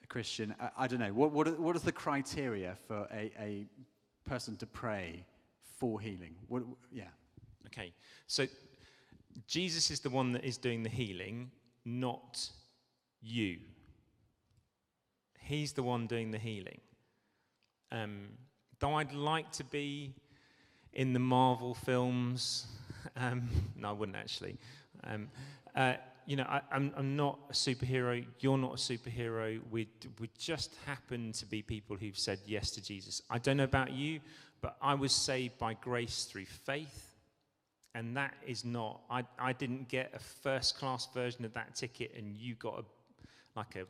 a 0.03 0.07
Christian? 0.07 0.55
I, 0.61 0.71
I 0.79 0.87
don't 0.87 1.01
know. 1.01 1.13
What 1.13 1.33
what 1.33 1.49
are, 1.49 1.53
what 1.53 1.77
is 1.77 1.83
the 1.83 1.93
criteria 1.93 2.77
for 2.87 3.09
a, 3.13 3.31
a 3.39 3.67
person 4.27 4.57
to 4.57 4.67
pray 4.67 5.25
for 5.79 6.01
healing? 6.01 6.35
What, 6.49 6.63
yeah. 6.93 7.05
Okay. 7.67 7.93
So 8.27 8.47
Jesus 9.47 9.91
is 9.91 10.01
the 10.01 10.11
one 10.11 10.33
that 10.33 10.45
is 10.45 10.57
doing 10.57 10.83
the 10.83 10.89
healing, 10.89 11.51
not 11.85 12.49
you. 13.23 13.59
He's 15.41 15.73
the 15.73 15.83
one 15.83 16.07
doing 16.07 16.31
the 16.31 16.39
healing. 16.39 16.81
Um, 17.91 18.29
though 18.81 18.95
I'd 18.95 19.13
like 19.13 19.51
to 19.53 19.65
be 19.65 20.15
in 20.93 21.13
the 21.13 21.21
Marvel 21.21 21.75
films. 21.75 22.67
Um, 23.17 23.49
no, 23.75 23.89
I 23.89 23.93
wouldn't 23.93 24.17
actually. 24.17 24.59
Um, 25.03 25.29
uh, 25.75 25.95
you 26.27 26.37
know, 26.37 26.45
I, 26.45 26.61
am 26.71 27.17
not 27.17 27.39
a 27.49 27.53
superhero. 27.53 28.25
You're 28.39 28.59
not 28.59 28.75
a 28.75 28.77
superhero. 28.77 29.61
We, 29.71 29.89
we 30.21 30.29
just 30.39 30.75
happen 30.87 31.33
to 31.33 31.47
be 31.47 31.63
people 31.63 31.97
who've 31.97 32.19
said 32.19 32.39
yes 32.47 32.71
to 32.73 32.83
Jesus. 32.83 33.23
I 33.31 33.39
don't 33.39 33.57
know 33.57 33.65
about 33.65 33.93
you, 33.93 34.21
but 34.61 34.77
I 34.83 34.95
was 34.95 35.13
saved 35.13 35.59
by 35.59 35.75
grace 35.75 36.25
through 36.25 36.47
faith. 36.47 37.05
And 37.95 38.17
that 38.17 38.35
is 38.47 38.65
not, 38.65 39.01
I, 39.11 39.25
I 39.39 39.53
didn't 39.53 39.89
get 39.89 40.13
a 40.15 40.19
first 40.19 40.79
class 40.79 41.09
version 41.13 41.45
of 41.45 41.55
that 41.55 41.75
ticket 41.75 42.13
and 42.17 42.37
you 42.37 42.55
got 42.55 42.81
a, 42.81 42.85
like 43.57 43.77
a 43.77 43.87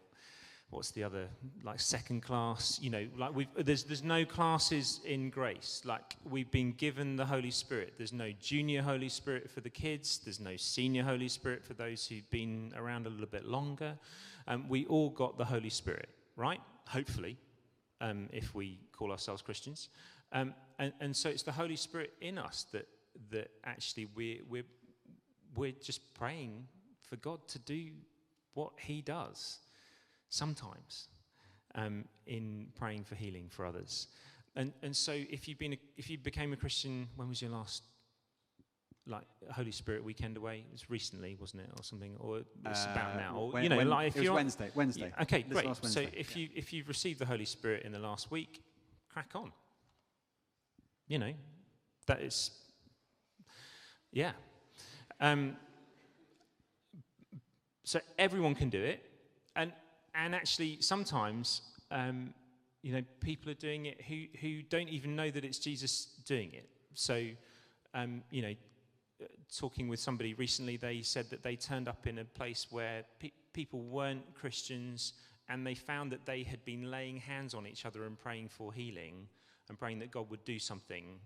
what's 0.71 0.91
the 0.91 1.03
other 1.03 1.29
like 1.65 1.81
second 1.81 2.21
class 2.21 2.79
you 2.83 2.91
know 2.91 3.07
like 3.17 3.35
we've, 3.35 3.49
there's 3.57 3.85
there's 3.85 4.03
no 4.03 4.25
classes 4.25 5.01
in 5.05 5.31
grace. 5.31 5.83
Like 5.85 6.17
we've 6.29 6.51
been 6.51 6.73
given 6.73 7.17
the 7.17 7.25
holy 7.25 7.51
spirit. 7.51 7.95
There's 7.97 8.13
no 8.13 8.33
junior 8.41 8.83
holy 8.83 9.09
spirit 9.09 9.51
for 9.51 9.61
the 9.61 9.71
kids. 9.71 10.21
There's 10.23 10.41
no 10.41 10.57
senior 10.57 11.03
holy 11.03 11.29
spirit 11.29 11.65
for 11.65 11.75
those 11.75 12.07
who've 12.07 12.29
been 12.31 12.73
around 12.77 13.07
a 13.07 13.11
little 13.11 13.27
bit 13.27 13.47
longer. 13.47 13.99
Um, 14.47 14.69
we 14.69 14.87
all 14.87 15.11
got 15.11 15.39
the 15.39 15.45
holy 15.45 15.71
spirit 15.71 16.09
right? 16.39 16.61
Hopefully 16.87 17.37
um, 18.01 18.31
if 18.33 18.55
we 18.55 18.79
call 18.93 19.11
ourselves 19.11 19.43
christians 19.43 19.91
um, 20.33 20.55
and, 20.79 20.93
and 21.01 21.17
so 21.17 21.29
it's 21.29 21.43
the 21.43 21.53
holy 21.53 21.77
spirit 21.77 22.13
in 22.21 22.39
us 22.39 22.67
that 22.73 22.87
that 23.31 23.51
actually 23.65 24.07
we're 24.15 24.41
we're 24.49 24.67
we're 25.57 25.73
just 25.83 26.15
praying 26.15 26.67
for 27.01 27.17
god 27.17 27.41
to 27.49 27.59
do 27.59 27.91
what 28.55 28.73
he 28.79 29.01
does 29.03 29.59
sometimes 30.29 31.09
um, 31.75 32.05
in 32.27 32.67
praying 32.77 33.05
for 33.05 33.15
healing 33.15 33.49
for 33.49 33.65
others. 33.65 34.09
And, 34.57 34.73
and 34.83 34.95
so 34.95 35.13
if 35.13 35.47
you've 35.47 35.59
been 35.59 35.75
a, 35.75 35.79
if 35.97 36.11
you 36.11 36.19
became 36.19 36.53
a 36.53 36.57
Christian, 36.57 37.09
when 37.17 37.29
was 37.29 37.41
your 37.41 37.51
last 37.51 37.85
like 39.07 39.25
Holy 39.53 39.71
Spirit 39.71 40.03
weekend 40.05 40.37
away? 40.37 40.65
It 40.67 40.73
was 40.73 40.91
recently, 40.91 41.37
wasn't 41.39 41.63
it, 41.63 41.71
or 41.77 41.83
something? 41.83 42.17
Or 42.19 42.41
it's 42.67 42.87
uh, 42.87 42.91
about 42.93 43.17
now. 43.17 43.37
Or, 43.37 43.53
when, 43.53 43.63
you 43.63 43.69
know, 43.69 43.77
when, 43.77 43.89
like 43.89 44.09
if 44.09 44.17
it 44.17 44.25
you're 44.25 44.35
Wednesday. 44.35 44.71
Wednesday. 44.75 45.13
Yeah, 45.17 45.23
okay, 45.23 45.43
great. 45.43 45.69
So 45.83 46.05
if 46.13 46.37
you 46.37 46.49
if 46.55 46.73
you've 46.73 46.89
received 46.89 47.21
the 47.21 47.27
Holy 47.27 47.45
Spirit 47.45 47.85
in 47.85 47.93
the 47.93 47.99
last 47.99 48.31
week, 48.31 48.63
crack 49.09 49.31
on. 49.35 49.53
You 51.09 51.19
know, 51.19 51.33
that 52.07 52.21
is, 52.21 52.51
yeah. 54.13 54.33
Um, 55.21 55.57
so 57.85 58.01
everyone 58.19 58.55
can 58.55 58.69
do 58.69 58.83
it, 58.83 59.03
and 59.57 59.73
and 60.15 60.35
actually, 60.35 60.79
sometimes, 60.81 61.63
um, 61.91 62.35
you 62.83 62.93
know, 62.93 63.03
people 63.21 63.51
are 63.51 63.55
doing 63.55 63.87
it 63.87 64.01
who, 64.03 64.25
who 64.41 64.63
don't 64.63 64.89
even 64.89 65.15
know 65.15 65.31
that 65.31 65.45
it's 65.45 65.59
Jesus 65.59 66.07
doing 66.27 66.53
it. 66.53 66.69
So, 66.95 67.25
um, 67.95 68.23
you 68.31 68.43
know, 68.43 68.55
talking 69.57 69.89
with 69.89 70.01
somebody 70.01 70.35
recently, 70.35 70.77
they 70.77 71.03
said 71.03 71.31
that 71.31 71.43
they 71.43 71.57
turned 71.57 71.89
up 71.89 72.07
in 72.07 72.19
a 72.19 72.25
place 72.25 72.67
where 72.71 73.05
pe- 73.21 73.33
people 73.53 73.81
weren't 73.83 74.35
Christians 74.35 75.15
and 75.49 75.67
they 75.67 75.75
found 75.75 76.13
that 76.13 76.27
they 76.27 76.43
had 76.43 76.65
been 76.65 76.91
laying 76.91 77.17
hands 77.17 77.55
on 77.55 77.67
each 77.67 77.87
other 77.87 78.05
and 78.05 78.19
praying 78.19 78.49
for 78.49 78.73
healing 78.73 79.29
and 79.69 79.79
praying 79.79 79.99
that 80.01 80.11
God 80.11 80.31
would 80.31 80.45
do 80.45 80.59
something 80.59 81.21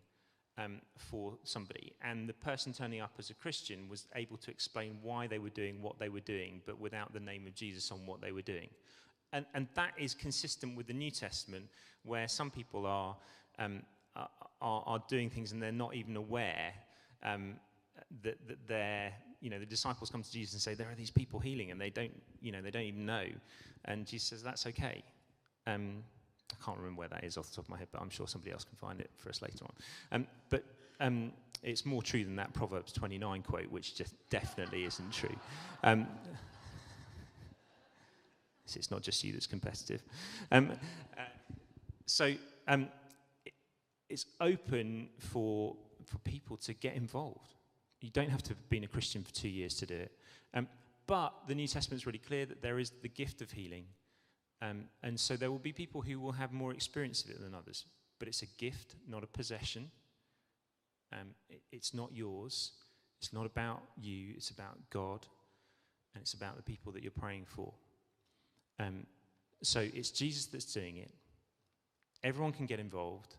um, 0.58 0.80
for 0.96 1.34
somebody. 1.44 1.92
And 2.02 2.28
the 2.28 2.34
person 2.34 2.72
turning 2.72 3.00
up 3.00 3.12
as 3.18 3.30
a 3.30 3.34
Christian 3.34 3.88
was 3.88 4.06
able 4.14 4.36
to 4.38 4.50
explain 4.50 4.98
why 5.02 5.26
they 5.26 5.38
were 5.38 5.50
doing 5.50 5.80
what 5.80 5.98
they 5.98 6.08
were 6.08 6.20
doing, 6.20 6.60
but 6.66 6.78
without 6.78 7.12
the 7.12 7.20
name 7.20 7.46
of 7.46 7.54
Jesus 7.54 7.90
on 7.90 8.06
what 8.06 8.20
they 8.20 8.32
were 8.32 8.42
doing. 8.42 8.68
And, 9.32 9.46
and 9.54 9.66
that 9.74 9.92
is 9.98 10.14
consistent 10.14 10.76
with 10.76 10.86
the 10.86 10.92
New 10.92 11.10
Testament, 11.10 11.66
where 12.04 12.28
some 12.28 12.50
people 12.50 12.84
are, 12.86 13.16
um, 13.58 13.82
are, 14.14 14.28
are 14.60 15.02
doing 15.08 15.30
things 15.30 15.52
and 15.52 15.62
they're 15.62 15.72
not 15.72 15.94
even 15.94 16.16
aware 16.16 16.72
um, 17.22 17.54
that, 18.22 18.36
that 18.46 18.58
they're, 18.66 19.12
you 19.40 19.48
know, 19.48 19.58
the 19.58 19.66
disciples 19.66 20.10
come 20.10 20.22
to 20.22 20.30
Jesus 20.30 20.52
and 20.52 20.60
say, 20.60 20.74
there 20.74 20.90
are 20.90 20.94
these 20.94 21.10
people 21.10 21.40
healing 21.40 21.70
and 21.70 21.80
they 21.80 21.90
don't, 21.90 22.12
you 22.42 22.52
know, 22.52 22.60
they 22.60 22.70
don't 22.70 22.82
even 22.82 23.06
know. 23.06 23.24
And 23.86 24.06
Jesus 24.06 24.28
says, 24.28 24.42
that's 24.42 24.66
okay. 24.66 25.02
Um, 25.66 26.02
I 26.52 26.64
can't 26.64 26.78
remember 26.78 27.00
where 27.00 27.08
that 27.08 27.24
is 27.24 27.36
off 27.36 27.48
the 27.50 27.56
top 27.56 27.64
of 27.64 27.70
my 27.70 27.78
head, 27.78 27.88
but 27.90 28.00
I'm 28.00 28.10
sure 28.10 28.26
somebody 28.26 28.52
else 28.52 28.64
can 28.64 28.76
find 28.76 29.00
it 29.00 29.10
for 29.16 29.28
us 29.28 29.42
later 29.42 29.64
on. 29.64 29.72
Um, 30.12 30.26
but 30.50 30.64
um, 31.00 31.32
it's 31.62 31.86
more 31.86 32.02
true 32.02 32.24
than 32.24 32.36
that 32.36 32.52
Proverbs 32.52 32.92
29 32.92 33.42
quote, 33.42 33.70
which 33.70 33.94
just 33.96 34.14
definitely 34.30 34.84
isn't 34.84 35.12
true. 35.12 35.34
Um, 35.82 36.06
it's 38.74 38.90
not 38.90 39.02
just 39.02 39.22
you 39.24 39.32
that's 39.32 39.46
competitive. 39.46 40.02
Um, 40.50 40.72
uh, 41.16 41.22
so 42.06 42.34
um, 42.68 42.88
it, 43.44 43.52
it's 44.08 44.26
open 44.40 45.08
for, 45.18 45.76
for 46.06 46.18
people 46.18 46.56
to 46.58 46.74
get 46.74 46.94
involved. 46.94 47.54
You 48.00 48.10
don't 48.10 48.30
have 48.30 48.42
to 48.44 48.50
have 48.50 48.68
been 48.68 48.84
a 48.84 48.88
Christian 48.88 49.22
for 49.22 49.32
two 49.32 49.48
years 49.48 49.74
to 49.76 49.86
do 49.86 49.94
it. 49.94 50.12
Um, 50.54 50.68
but 51.06 51.32
the 51.46 51.54
New 51.54 51.66
Testament 51.66 52.00
is 52.00 52.06
really 52.06 52.18
clear 52.18 52.46
that 52.46 52.62
there 52.62 52.78
is 52.78 52.90
the 53.02 53.08
gift 53.08 53.42
of 53.42 53.50
healing. 53.52 53.84
Um, 54.62 54.84
and 55.02 55.18
so 55.18 55.36
there 55.36 55.50
will 55.50 55.58
be 55.58 55.72
people 55.72 56.00
who 56.00 56.20
will 56.20 56.32
have 56.32 56.52
more 56.52 56.72
experience 56.72 57.24
of 57.24 57.30
it 57.30 57.40
than 57.40 57.52
others. 57.54 57.84
But 58.20 58.28
it's 58.28 58.42
a 58.42 58.46
gift, 58.46 58.94
not 59.08 59.24
a 59.24 59.26
possession. 59.26 59.90
Um, 61.12 61.34
it, 61.50 61.60
it's 61.72 61.92
not 61.92 62.10
yours. 62.14 62.70
It's 63.20 63.32
not 63.32 63.44
about 63.44 63.82
you. 64.00 64.32
It's 64.36 64.50
about 64.50 64.78
God. 64.90 65.26
And 66.14 66.22
it's 66.22 66.34
about 66.34 66.56
the 66.56 66.62
people 66.62 66.92
that 66.92 67.02
you're 67.02 67.10
praying 67.10 67.46
for. 67.46 67.72
Um, 68.78 69.06
so 69.62 69.80
it's 69.92 70.10
Jesus 70.10 70.46
that's 70.46 70.72
doing 70.72 70.98
it. 70.98 71.10
Everyone 72.22 72.52
can 72.52 72.66
get 72.66 72.78
involved. 72.78 73.34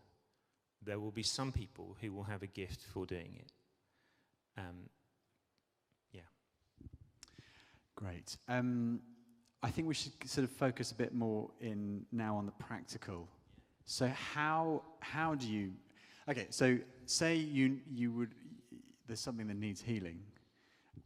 There 0.84 0.98
will 0.98 1.10
be 1.10 1.22
some 1.22 1.52
people 1.52 1.96
who 2.02 2.12
will 2.12 2.24
have 2.24 2.42
a 2.42 2.46
gift 2.46 2.82
for 2.92 3.06
doing 3.06 3.40
it. 3.40 3.52
Um, 4.58 4.90
yeah. 6.12 6.20
Great. 7.96 8.36
Um, 8.46 9.00
I 9.64 9.70
think 9.70 9.88
we 9.88 9.94
should 9.94 10.12
sort 10.26 10.44
of 10.44 10.50
focus 10.50 10.92
a 10.92 10.94
bit 10.94 11.14
more 11.14 11.48
in 11.58 12.04
now 12.12 12.36
on 12.36 12.44
the 12.44 12.52
practical. 12.52 13.26
So 13.86 14.08
how 14.08 14.82
how 15.00 15.34
do 15.34 15.48
you? 15.48 15.72
Okay, 16.28 16.48
so 16.50 16.76
say 17.06 17.36
you 17.36 17.80
you 17.90 18.12
would 18.12 18.34
there's 19.06 19.20
something 19.20 19.46
that 19.46 19.56
needs 19.56 19.80
healing. 19.80 20.20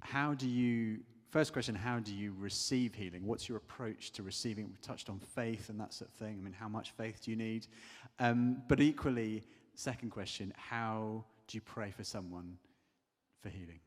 How 0.02 0.34
do 0.34 0.48
you? 0.48 0.98
First 1.30 1.52
question: 1.52 1.76
How 1.76 2.00
do 2.00 2.12
you 2.12 2.34
receive 2.36 2.94
healing? 2.94 3.24
What's 3.24 3.48
your 3.48 3.58
approach 3.58 4.10
to 4.12 4.24
receiving? 4.24 4.66
We've 4.66 4.82
touched 4.82 5.08
on 5.08 5.20
faith 5.20 5.68
and 5.68 5.78
that 5.78 5.94
sort 5.94 6.10
of 6.10 6.16
thing. 6.16 6.38
I 6.40 6.42
mean, 6.42 6.52
how 6.52 6.68
much 6.68 6.90
faith 6.90 7.22
do 7.24 7.30
you 7.30 7.36
need? 7.36 7.68
Um, 8.18 8.62
but 8.66 8.80
equally, 8.80 9.44
second 9.76 10.10
question: 10.10 10.52
How 10.56 11.24
do 11.46 11.56
you 11.56 11.60
pray 11.60 11.92
for 11.92 12.02
someone 12.02 12.58
for 13.40 13.50
healing? 13.50 13.78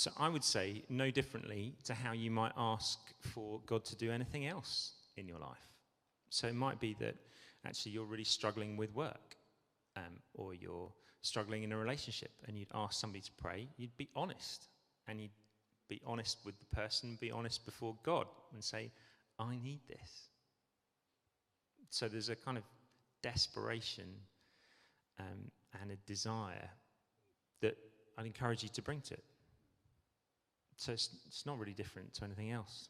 So 0.00 0.10
I 0.16 0.30
would 0.30 0.42
say 0.42 0.82
no 0.88 1.10
differently 1.10 1.74
to 1.84 1.92
how 1.92 2.12
you 2.12 2.30
might 2.30 2.52
ask 2.56 2.98
for 3.20 3.60
God 3.66 3.84
to 3.84 3.96
do 3.96 4.10
anything 4.10 4.46
else 4.46 4.92
in 5.18 5.28
your 5.28 5.38
life. 5.38 5.68
So 6.30 6.46
it 6.46 6.54
might 6.54 6.80
be 6.80 6.96
that 7.00 7.16
actually 7.66 7.92
you're 7.92 8.06
really 8.06 8.24
struggling 8.24 8.78
with 8.78 8.94
work, 8.94 9.36
um, 9.96 10.22
or 10.32 10.54
you're 10.54 10.90
struggling 11.20 11.64
in 11.64 11.72
a 11.72 11.76
relationship, 11.76 12.30
and 12.46 12.56
you'd 12.56 12.70
ask 12.72 12.98
somebody 12.98 13.20
to 13.20 13.32
pray. 13.32 13.68
You'd 13.76 13.94
be 13.98 14.08
honest, 14.16 14.68
and 15.06 15.20
you'd 15.20 15.36
be 15.86 16.00
honest 16.06 16.38
with 16.46 16.58
the 16.60 16.74
person, 16.74 17.18
be 17.20 17.30
honest 17.30 17.66
before 17.66 17.94
God, 18.02 18.26
and 18.54 18.64
say, 18.64 18.90
"I 19.38 19.54
need 19.56 19.80
this." 19.86 20.30
So 21.90 22.08
there's 22.08 22.30
a 22.30 22.36
kind 22.36 22.56
of 22.56 22.64
desperation 23.20 24.26
um, 25.18 25.50
and 25.82 25.90
a 25.90 25.96
desire 26.06 26.70
that 27.60 27.76
I'd 28.16 28.24
encourage 28.24 28.62
you 28.62 28.70
to 28.70 28.80
bring 28.80 29.02
to 29.02 29.12
it. 29.12 29.24
So 30.80 30.92
it's, 30.92 31.10
it's 31.26 31.44
not 31.44 31.58
really 31.58 31.74
different 31.74 32.14
to 32.14 32.24
anything 32.24 32.52
else. 32.52 32.88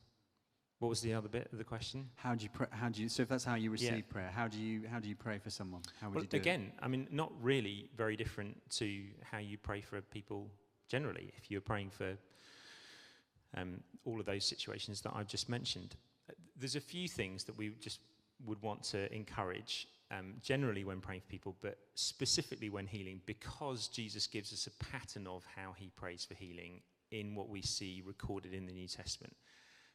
What 0.78 0.90
was 0.90 1.00
the 1.00 1.12
other 1.12 1.28
bit 1.28 1.48
of 1.52 1.58
the 1.58 1.64
question? 1.64 2.08
How 2.14 2.36
do 2.36 2.44
you 2.44 2.48
pray, 2.48 2.68
how 2.70 2.88
do 2.88 3.02
you 3.02 3.08
so 3.08 3.24
if 3.24 3.28
that's 3.28 3.42
how 3.42 3.56
you 3.56 3.72
receive 3.72 4.04
Yeah. 4.06 4.12
prayer, 4.12 4.30
how 4.32 4.46
do 4.46 4.58
you 4.60 4.86
how 4.88 5.00
do 5.00 5.08
you 5.08 5.16
pray 5.16 5.38
for 5.38 5.50
someone? 5.50 5.82
How 6.00 6.08
would 6.08 6.14
Well, 6.14 6.22
you 6.22 6.28
do 6.28 6.36
it? 6.36 6.40
again, 6.40 6.72
I 6.78 6.86
mean, 6.86 7.08
not 7.10 7.32
really 7.42 7.90
very 7.96 8.14
different 8.14 8.56
to 8.78 9.06
how 9.24 9.38
you 9.38 9.58
pray 9.58 9.80
for 9.80 10.00
people 10.00 10.48
generally. 10.88 11.32
If 11.36 11.50
you're 11.50 11.60
praying 11.60 11.90
for 11.90 12.16
um, 13.56 13.80
all 14.04 14.20
of 14.20 14.26
those 14.26 14.44
situations 14.44 15.00
that 15.00 15.12
I've 15.12 15.26
just 15.26 15.48
mentioned, 15.48 15.96
there's 16.56 16.76
a 16.76 16.80
few 16.80 17.08
things 17.08 17.42
that 17.44 17.58
we 17.58 17.70
just 17.80 17.98
would 18.46 18.62
want 18.62 18.84
to 18.84 19.12
encourage 19.12 19.88
um, 20.12 20.34
generally 20.42 20.84
when 20.84 21.00
praying 21.00 21.22
for 21.22 21.28
people, 21.28 21.56
but 21.60 21.76
specifically 21.94 22.70
when 22.70 22.86
healing, 22.86 23.20
because 23.26 23.88
Jesus 23.88 24.28
gives 24.28 24.52
us 24.52 24.68
a 24.68 24.84
pattern 24.84 25.26
of 25.26 25.44
how 25.56 25.72
he 25.76 25.90
prays 25.96 26.24
for 26.24 26.34
healing 26.34 26.82
in 27.10 27.34
what 27.34 27.48
we 27.48 27.62
see 27.62 28.02
recorded 28.04 28.54
in 28.54 28.66
the 28.66 28.72
New 28.72 28.88
Testament. 28.88 29.34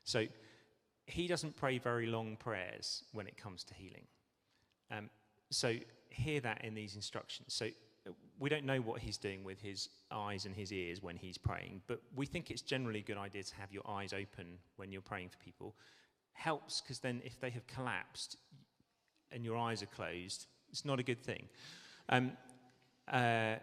So 0.04 0.25
he 1.08 1.28
doesn't 1.28 1.56
pray 1.56 1.78
very 1.78 2.08
long 2.08 2.36
prayers 2.36 3.04
when 3.13 3.28
it 3.28 3.38
comes 3.38 3.63
to 3.65 3.73
healing. 3.73 4.06
Um, 4.91 5.10
so 5.49 5.75
hear 6.10 6.39
that 6.41 6.63
in 6.63 6.73
these 6.73 6.95
instructions. 6.95 7.54
So 7.54 7.67
we 8.39 8.49
don't 8.49 8.65
know 8.65 8.80
what 8.80 8.99
he's 8.99 9.17
doing 9.17 9.43
with 9.43 9.62
his 9.62 9.89
eyes 10.12 10.45
and 10.45 10.56
his 10.56 10.71
ears 10.71 11.01
when 11.01 11.15
he's 11.15 11.38
praying, 11.38 11.82
but 11.88 12.01
we 12.15 12.25
think 12.25 12.51
it's 12.51 12.62
generally 12.62 12.99
a 12.99 13.04
good 13.04 13.17
idea 13.17 13.43
to 13.43 13.56
have 13.56 13.71
your 13.71 13.84
eyes 13.88 14.13
open 14.13 14.58
when 14.75 14.91
you're 14.91 15.01
praying 15.01 15.30
for 15.30 15.38
people. 15.38 15.75
Helps 16.34 16.82
because 16.82 16.99
then 16.99 17.21
if 17.23 17.39
they 17.39 17.49
have 17.49 17.65
collapsed 17.67 18.38
and 19.32 19.43
your 19.45 19.58
eyes 19.58 19.82
are 19.82 19.88
closed, 19.88 20.47
it's 20.69 20.86
not 20.86 20.99
a 20.99 21.04
good 21.04 21.21
thing. 21.23 21.47
Um, 22.10 22.34
uh, 23.08 23.56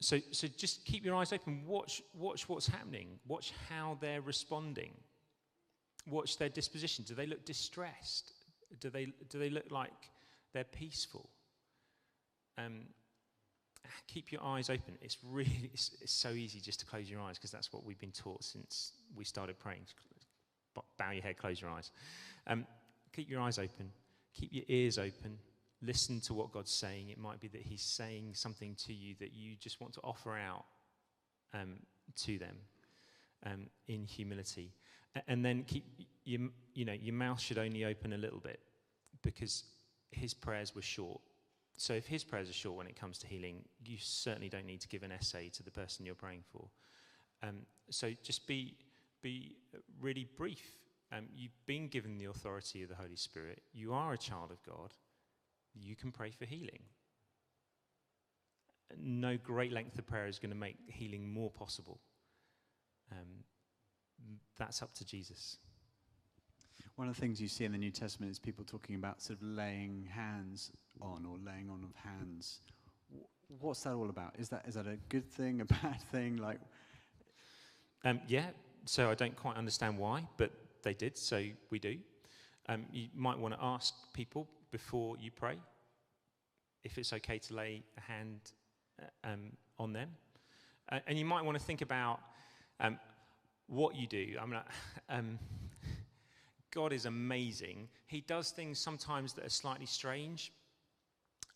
so, 0.00 0.18
so 0.30 0.48
just 0.48 0.84
keep 0.84 1.04
your 1.04 1.14
eyes 1.14 1.32
open. 1.32 1.62
Watch, 1.66 2.02
watch 2.14 2.48
what's 2.48 2.66
happening. 2.66 3.18
Watch 3.28 3.52
how 3.68 3.98
they're 4.00 4.22
responding. 4.22 4.92
Watch 6.08 6.38
their 6.38 6.48
disposition. 6.48 7.04
Do 7.06 7.14
they 7.14 7.26
look 7.26 7.44
distressed? 7.44 8.32
Do 8.80 8.88
they, 8.88 9.12
do 9.28 9.38
they 9.38 9.50
look 9.50 9.70
like 9.70 10.10
they're 10.54 10.64
peaceful? 10.64 11.28
Um, 12.56 12.86
keep 14.06 14.32
your 14.32 14.42
eyes 14.42 14.70
open. 14.70 14.96
It's 15.02 15.18
really 15.28 15.70
it's, 15.72 15.96
it's 16.00 16.12
so 16.12 16.30
easy 16.30 16.60
just 16.60 16.80
to 16.80 16.86
close 16.86 17.10
your 17.10 17.20
eyes 17.20 17.36
because 17.36 17.50
that's 17.50 17.72
what 17.72 17.84
we've 17.84 17.98
been 17.98 18.12
taught 18.12 18.42
since 18.42 18.92
we 19.14 19.24
started 19.24 19.58
praying. 19.58 19.82
Bow 20.98 21.10
your 21.10 21.22
head, 21.22 21.36
close 21.36 21.60
your 21.60 21.70
eyes. 21.70 21.90
Um, 22.46 22.66
keep 23.12 23.28
your 23.28 23.40
eyes 23.40 23.58
open. 23.58 23.90
Keep 24.34 24.52
your 24.52 24.64
ears 24.68 24.98
open. 24.98 25.38
Listen 25.82 26.20
to 26.20 26.34
what 26.34 26.52
God's 26.52 26.70
saying. 26.70 27.08
It 27.08 27.18
might 27.18 27.40
be 27.40 27.48
that 27.48 27.62
He's 27.62 27.82
saying 27.82 28.30
something 28.34 28.74
to 28.86 28.92
you 28.92 29.14
that 29.20 29.32
you 29.34 29.56
just 29.58 29.80
want 29.80 29.94
to 29.94 30.00
offer 30.02 30.36
out 30.36 30.64
um, 31.54 31.76
to 32.16 32.38
them 32.38 32.56
um, 33.46 33.66
in 33.88 34.04
humility. 34.04 34.72
And 35.26 35.44
then 35.44 35.64
keep 35.64 35.84
your, 36.24 36.42
you 36.74 36.84
know, 36.84 36.92
your 36.92 37.14
mouth 37.14 37.40
should 37.40 37.58
only 37.58 37.84
open 37.84 38.12
a 38.12 38.18
little 38.18 38.38
bit 38.38 38.60
because 39.22 39.64
his 40.12 40.34
prayers 40.34 40.74
were 40.74 40.82
short. 40.82 41.20
So 41.76 41.94
if 41.94 42.06
his 42.06 42.22
prayers 42.22 42.50
are 42.50 42.54
short 42.54 42.76
when 42.76 42.86
it 42.86 42.94
comes 42.94 43.18
to 43.18 43.26
healing, 43.26 43.64
you 43.84 43.96
certainly 43.98 44.48
don't 44.48 44.66
need 44.66 44.80
to 44.82 44.88
give 44.88 45.02
an 45.02 45.12
essay 45.12 45.48
to 45.54 45.62
the 45.62 45.70
person 45.70 46.04
you're 46.04 46.14
praying 46.14 46.44
for. 46.52 46.68
Um, 47.42 47.60
so 47.90 48.12
just 48.22 48.46
be, 48.46 48.76
be 49.22 49.56
really 50.00 50.28
brief. 50.36 50.76
Um, 51.12 51.26
you've 51.34 51.56
been 51.66 51.88
given 51.88 52.18
the 52.18 52.26
authority 52.26 52.82
of 52.82 52.88
the 52.88 52.94
Holy 52.94 53.16
Spirit. 53.16 53.62
You 53.72 53.94
are 53.94 54.12
a 54.12 54.18
child 54.18 54.52
of 54.52 54.62
God. 54.62 54.92
You 55.74 55.96
can 55.96 56.12
pray 56.12 56.30
for 56.30 56.44
healing. 56.44 56.82
No 58.98 59.36
great 59.36 59.72
length 59.72 59.98
of 59.98 60.06
prayer 60.06 60.26
is 60.26 60.38
going 60.38 60.50
to 60.50 60.56
make 60.56 60.76
healing 60.88 61.32
more 61.32 61.50
possible. 61.50 62.00
Um, 63.12 63.44
that's 64.58 64.82
up 64.82 64.92
to 64.94 65.04
Jesus. 65.04 65.58
One 66.96 67.08
of 67.08 67.14
the 67.14 67.20
things 67.20 67.40
you 67.40 67.48
see 67.48 67.64
in 67.64 67.72
the 67.72 67.78
New 67.78 67.90
Testament 67.90 68.30
is 68.30 68.38
people 68.38 68.64
talking 68.64 68.94
about 68.94 69.22
sort 69.22 69.38
of 69.38 69.46
laying 69.46 70.06
hands 70.12 70.72
on 71.00 71.24
or 71.24 71.38
laying 71.38 71.70
on 71.70 71.84
of 71.84 71.94
hands. 71.94 72.60
What's 73.60 73.82
that 73.84 73.94
all 73.94 74.10
about? 74.10 74.34
Is 74.38 74.48
that 74.50 74.64
is 74.68 74.74
that 74.74 74.86
a 74.86 74.98
good 75.08 75.24
thing, 75.30 75.60
a 75.60 75.64
bad 75.82 76.00
thing? 76.12 76.36
Like, 76.36 76.60
Um, 78.04 78.20
yeah, 78.28 78.46
so 78.84 79.10
I 79.10 79.14
don't 79.14 79.36
quite 79.36 79.56
understand 79.56 79.98
why, 79.98 80.26
but 80.36 80.50
they 80.82 80.94
did, 80.94 81.16
so 81.16 81.42
we 81.70 81.78
do. 81.78 81.96
Um, 82.68 82.86
you 82.92 83.08
might 83.14 83.38
want 83.38 83.54
to 83.54 83.60
ask 83.62 83.94
people 84.12 84.48
before 84.70 85.16
you 85.18 85.30
pray 85.30 85.58
if 86.82 86.98
it's 86.98 87.12
okay 87.12 87.38
to 87.38 87.54
lay 87.54 87.82
a 87.98 88.00
hand 88.00 88.40
uh, 89.00 89.28
um, 89.28 89.52
on 89.78 89.92
them. 89.92 90.10
Uh, 90.90 90.98
and 91.06 91.18
you 91.18 91.24
might 91.24 91.44
want 91.44 91.58
to 91.58 91.64
think 91.64 91.82
about 91.82 92.20
um, 92.80 92.98
what 93.66 93.94
you 93.94 94.06
do. 94.06 94.36
I 94.40 94.46
mean, 94.46 94.60
um, 95.08 95.38
God 96.70 96.92
is 96.92 97.06
amazing. 97.06 97.88
He 98.06 98.22
does 98.22 98.50
things 98.50 98.78
sometimes 98.78 99.32
that 99.34 99.44
are 99.44 99.50
slightly 99.50 99.86
strange. 99.86 100.52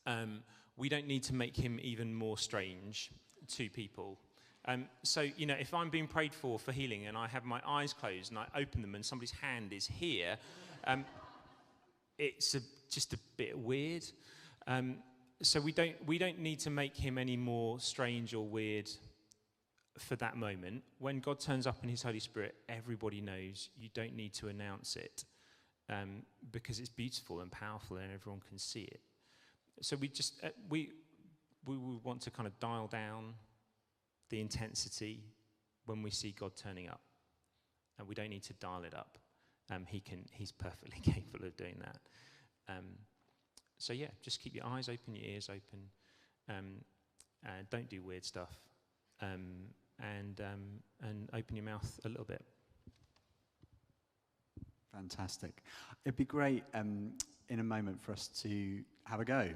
Um, 0.06 0.42
we 0.76 0.88
don't 0.88 1.06
need 1.06 1.22
to 1.24 1.34
make 1.34 1.56
him 1.56 1.78
even 1.82 2.14
more 2.14 2.36
strange 2.36 3.10
to 3.48 3.70
people. 3.70 4.18
Um, 4.66 4.86
so, 5.02 5.20
you 5.20 5.46
know, 5.46 5.56
if 5.58 5.74
I'm 5.74 5.90
being 5.90 6.06
prayed 6.06 6.34
for 6.34 6.58
for 6.58 6.72
healing 6.72 7.06
and 7.06 7.16
I 7.16 7.28
have 7.28 7.44
my 7.44 7.60
eyes 7.66 7.92
closed 7.92 8.30
and 8.30 8.38
I 8.38 8.46
open 8.56 8.80
them 8.80 8.94
and 8.94 9.04
somebody's 9.04 9.30
hand 9.30 9.72
is 9.72 9.86
here, 9.86 10.36
um, 10.86 11.04
it's 12.18 12.54
a, 12.54 12.60
just 12.90 13.12
a 13.12 13.18
bit 13.36 13.58
weird. 13.58 14.04
Um, 14.66 14.96
so 15.42 15.60
we 15.60 15.72
don't 15.72 15.94
we 16.06 16.18
don't 16.18 16.38
need 16.38 16.60
to 16.60 16.70
make 16.70 16.96
him 16.96 17.18
any 17.18 17.36
more 17.36 17.80
strange 17.80 18.34
or 18.34 18.46
weird 18.46 18.88
for 19.98 20.16
that 20.16 20.36
moment. 20.36 20.82
When 20.98 21.20
God 21.20 21.40
turns 21.40 21.66
up 21.66 21.78
in 21.82 21.88
His 21.88 22.02
Holy 22.02 22.20
Spirit, 22.20 22.54
everybody 22.68 23.20
knows. 23.20 23.68
You 23.76 23.88
don't 23.94 24.14
need 24.14 24.34
to 24.34 24.48
announce 24.48 24.96
it 24.96 25.24
um, 25.88 26.22
because 26.50 26.80
it's 26.80 26.88
beautiful 26.88 27.40
and 27.40 27.50
powerful, 27.50 27.96
and 27.96 28.12
everyone 28.12 28.40
can 28.48 28.58
see 28.58 28.82
it. 28.82 29.00
So 29.80 29.96
we 29.96 30.08
just 30.08 30.42
uh, 30.42 30.48
we 30.68 30.90
we 31.66 31.76
want 31.76 32.20
to 32.22 32.30
kind 32.30 32.46
of 32.46 32.58
dial 32.60 32.86
down 32.86 33.34
the 34.30 34.40
intensity 34.40 35.24
when 35.86 36.02
we 36.02 36.10
see 36.10 36.34
God 36.38 36.52
turning 36.56 36.88
up, 36.88 37.00
and 37.98 38.08
we 38.08 38.14
don't 38.14 38.30
need 38.30 38.44
to 38.44 38.52
dial 38.54 38.84
it 38.84 38.94
up. 38.94 39.18
Um, 39.70 39.86
he 39.86 40.00
can 40.00 40.24
he's 40.30 40.52
perfectly 40.52 40.98
capable 41.02 41.46
of 41.46 41.56
doing 41.56 41.76
that. 41.80 41.98
Um, 42.68 42.84
so 43.78 43.92
yeah, 43.92 44.08
just 44.22 44.40
keep 44.40 44.54
your 44.54 44.66
eyes 44.66 44.88
open, 44.88 45.14
your 45.14 45.24
ears 45.24 45.48
open. 45.48 45.90
Um, 46.48 46.84
and 47.44 47.68
don't 47.70 47.88
do 47.88 48.02
weird 48.02 48.24
stuff. 48.24 48.54
Um, 49.20 49.68
and 50.00 50.40
um, 50.40 50.80
and 51.02 51.30
open 51.32 51.56
your 51.56 51.64
mouth 51.64 52.00
a 52.04 52.08
little 52.08 52.24
bit. 52.24 52.44
Fantastic. 54.92 55.62
It'd 56.04 56.16
be 56.16 56.24
great 56.24 56.64
um, 56.72 57.12
in 57.48 57.60
a 57.60 57.64
moment 57.64 58.00
for 58.00 58.12
us 58.12 58.28
to 58.42 58.80
have 59.04 59.20
a 59.20 59.24
go. 59.24 59.50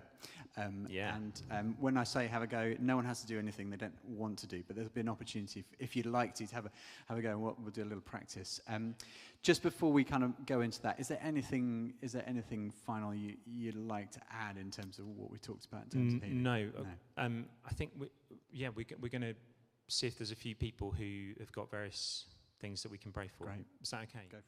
Um, 0.57 0.87
Yeah. 0.91 1.15
And 1.17 1.41
um, 1.51 1.77
when 1.79 1.97
I 1.97 2.05
say 2.05 2.27
have 2.27 2.43
a 2.43 2.47
go, 2.47 2.75
no 2.81 2.97
one 2.97 3.05
has 3.05 3.21
to 3.21 3.27
do 3.27 3.39
anything 3.39 3.71
they 3.71 3.77
don't 3.77 3.95
want 4.07 4.39
to 4.41 4.47
do, 4.47 4.63
but 4.67 4.75
there'll 4.77 4.91
be 4.91 5.01
an 5.01 5.09
opportunity 5.09 5.61
if, 5.61 5.67
if 5.79 5.97
you'd 5.97 6.07
like 6.07 6.35
to, 6.37 6.47
to 6.47 6.55
have 6.55 6.67
a, 6.67 6.71
have 7.09 7.19
a 7.19 7.23
go 7.23 7.31
and 7.31 7.41
we'll, 7.43 7.57
we'll 7.61 7.71
do 7.71 7.83
a 7.83 7.85
little 7.85 8.01
practice. 8.01 8.61
Um, 8.69 8.95
just 9.43 9.63
before 9.63 9.93
we 9.93 10.03
kind 10.03 10.25
of 10.25 10.33
go 10.47 10.63
into 10.63 10.83
that, 10.83 10.99
is 10.99 11.07
there 11.09 11.21
anything, 11.23 11.95
is 12.03 12.13
there 12.13 12.25
anything 12.27 12.73
final 12.87 13.15
you, 13.15 13.37
you'd 13.47 13.77
like 13.77 14.11
to 14.13 14.21
add 14.33 14.57
in 14.57 14.71
terms 14.71 14.99
of 14.99 15.07
what 15.07 15.31
we 15.31 15.39
talked 15.39 15.67
about 15.67 15.85
in 15.85 15.91
terms 15.91 16.15
of 16.15 16.23
healing? 16.23 16.43
no, 16.43 16.65
No. 16.65 16.87
um, 17.25 17.47
I 17.65 17.71
think 17.73 17.93
we, 17.97 18.09
yeah, 18.53 18.71
we, 18.75 18.85
we're 19.01 19.09
going 19.11 19.23
to 19.23 19.35
see 19.87 20.09
if 20.09 20.19
there's 20.19 20.33
a 20.33 20.37
few 20.37 20.55
people 20.57 20.91
who 20.91 21.35
have 21.39 21.53
got 21.53 21.71
various 21.71 22.25
things 22.61 22.83
that 22.83 22.91
we 22.91 22.99
can 22.99 23.13
pray 23.13 23.29
for. 23.39 23.45
Great. 23.45 23.65
Is 23.81 23.91
that 23.91 24.03
okay? 24.03 24.25
Go 24.31 24.39
for 24.39 24.39
it. 24.39 24.45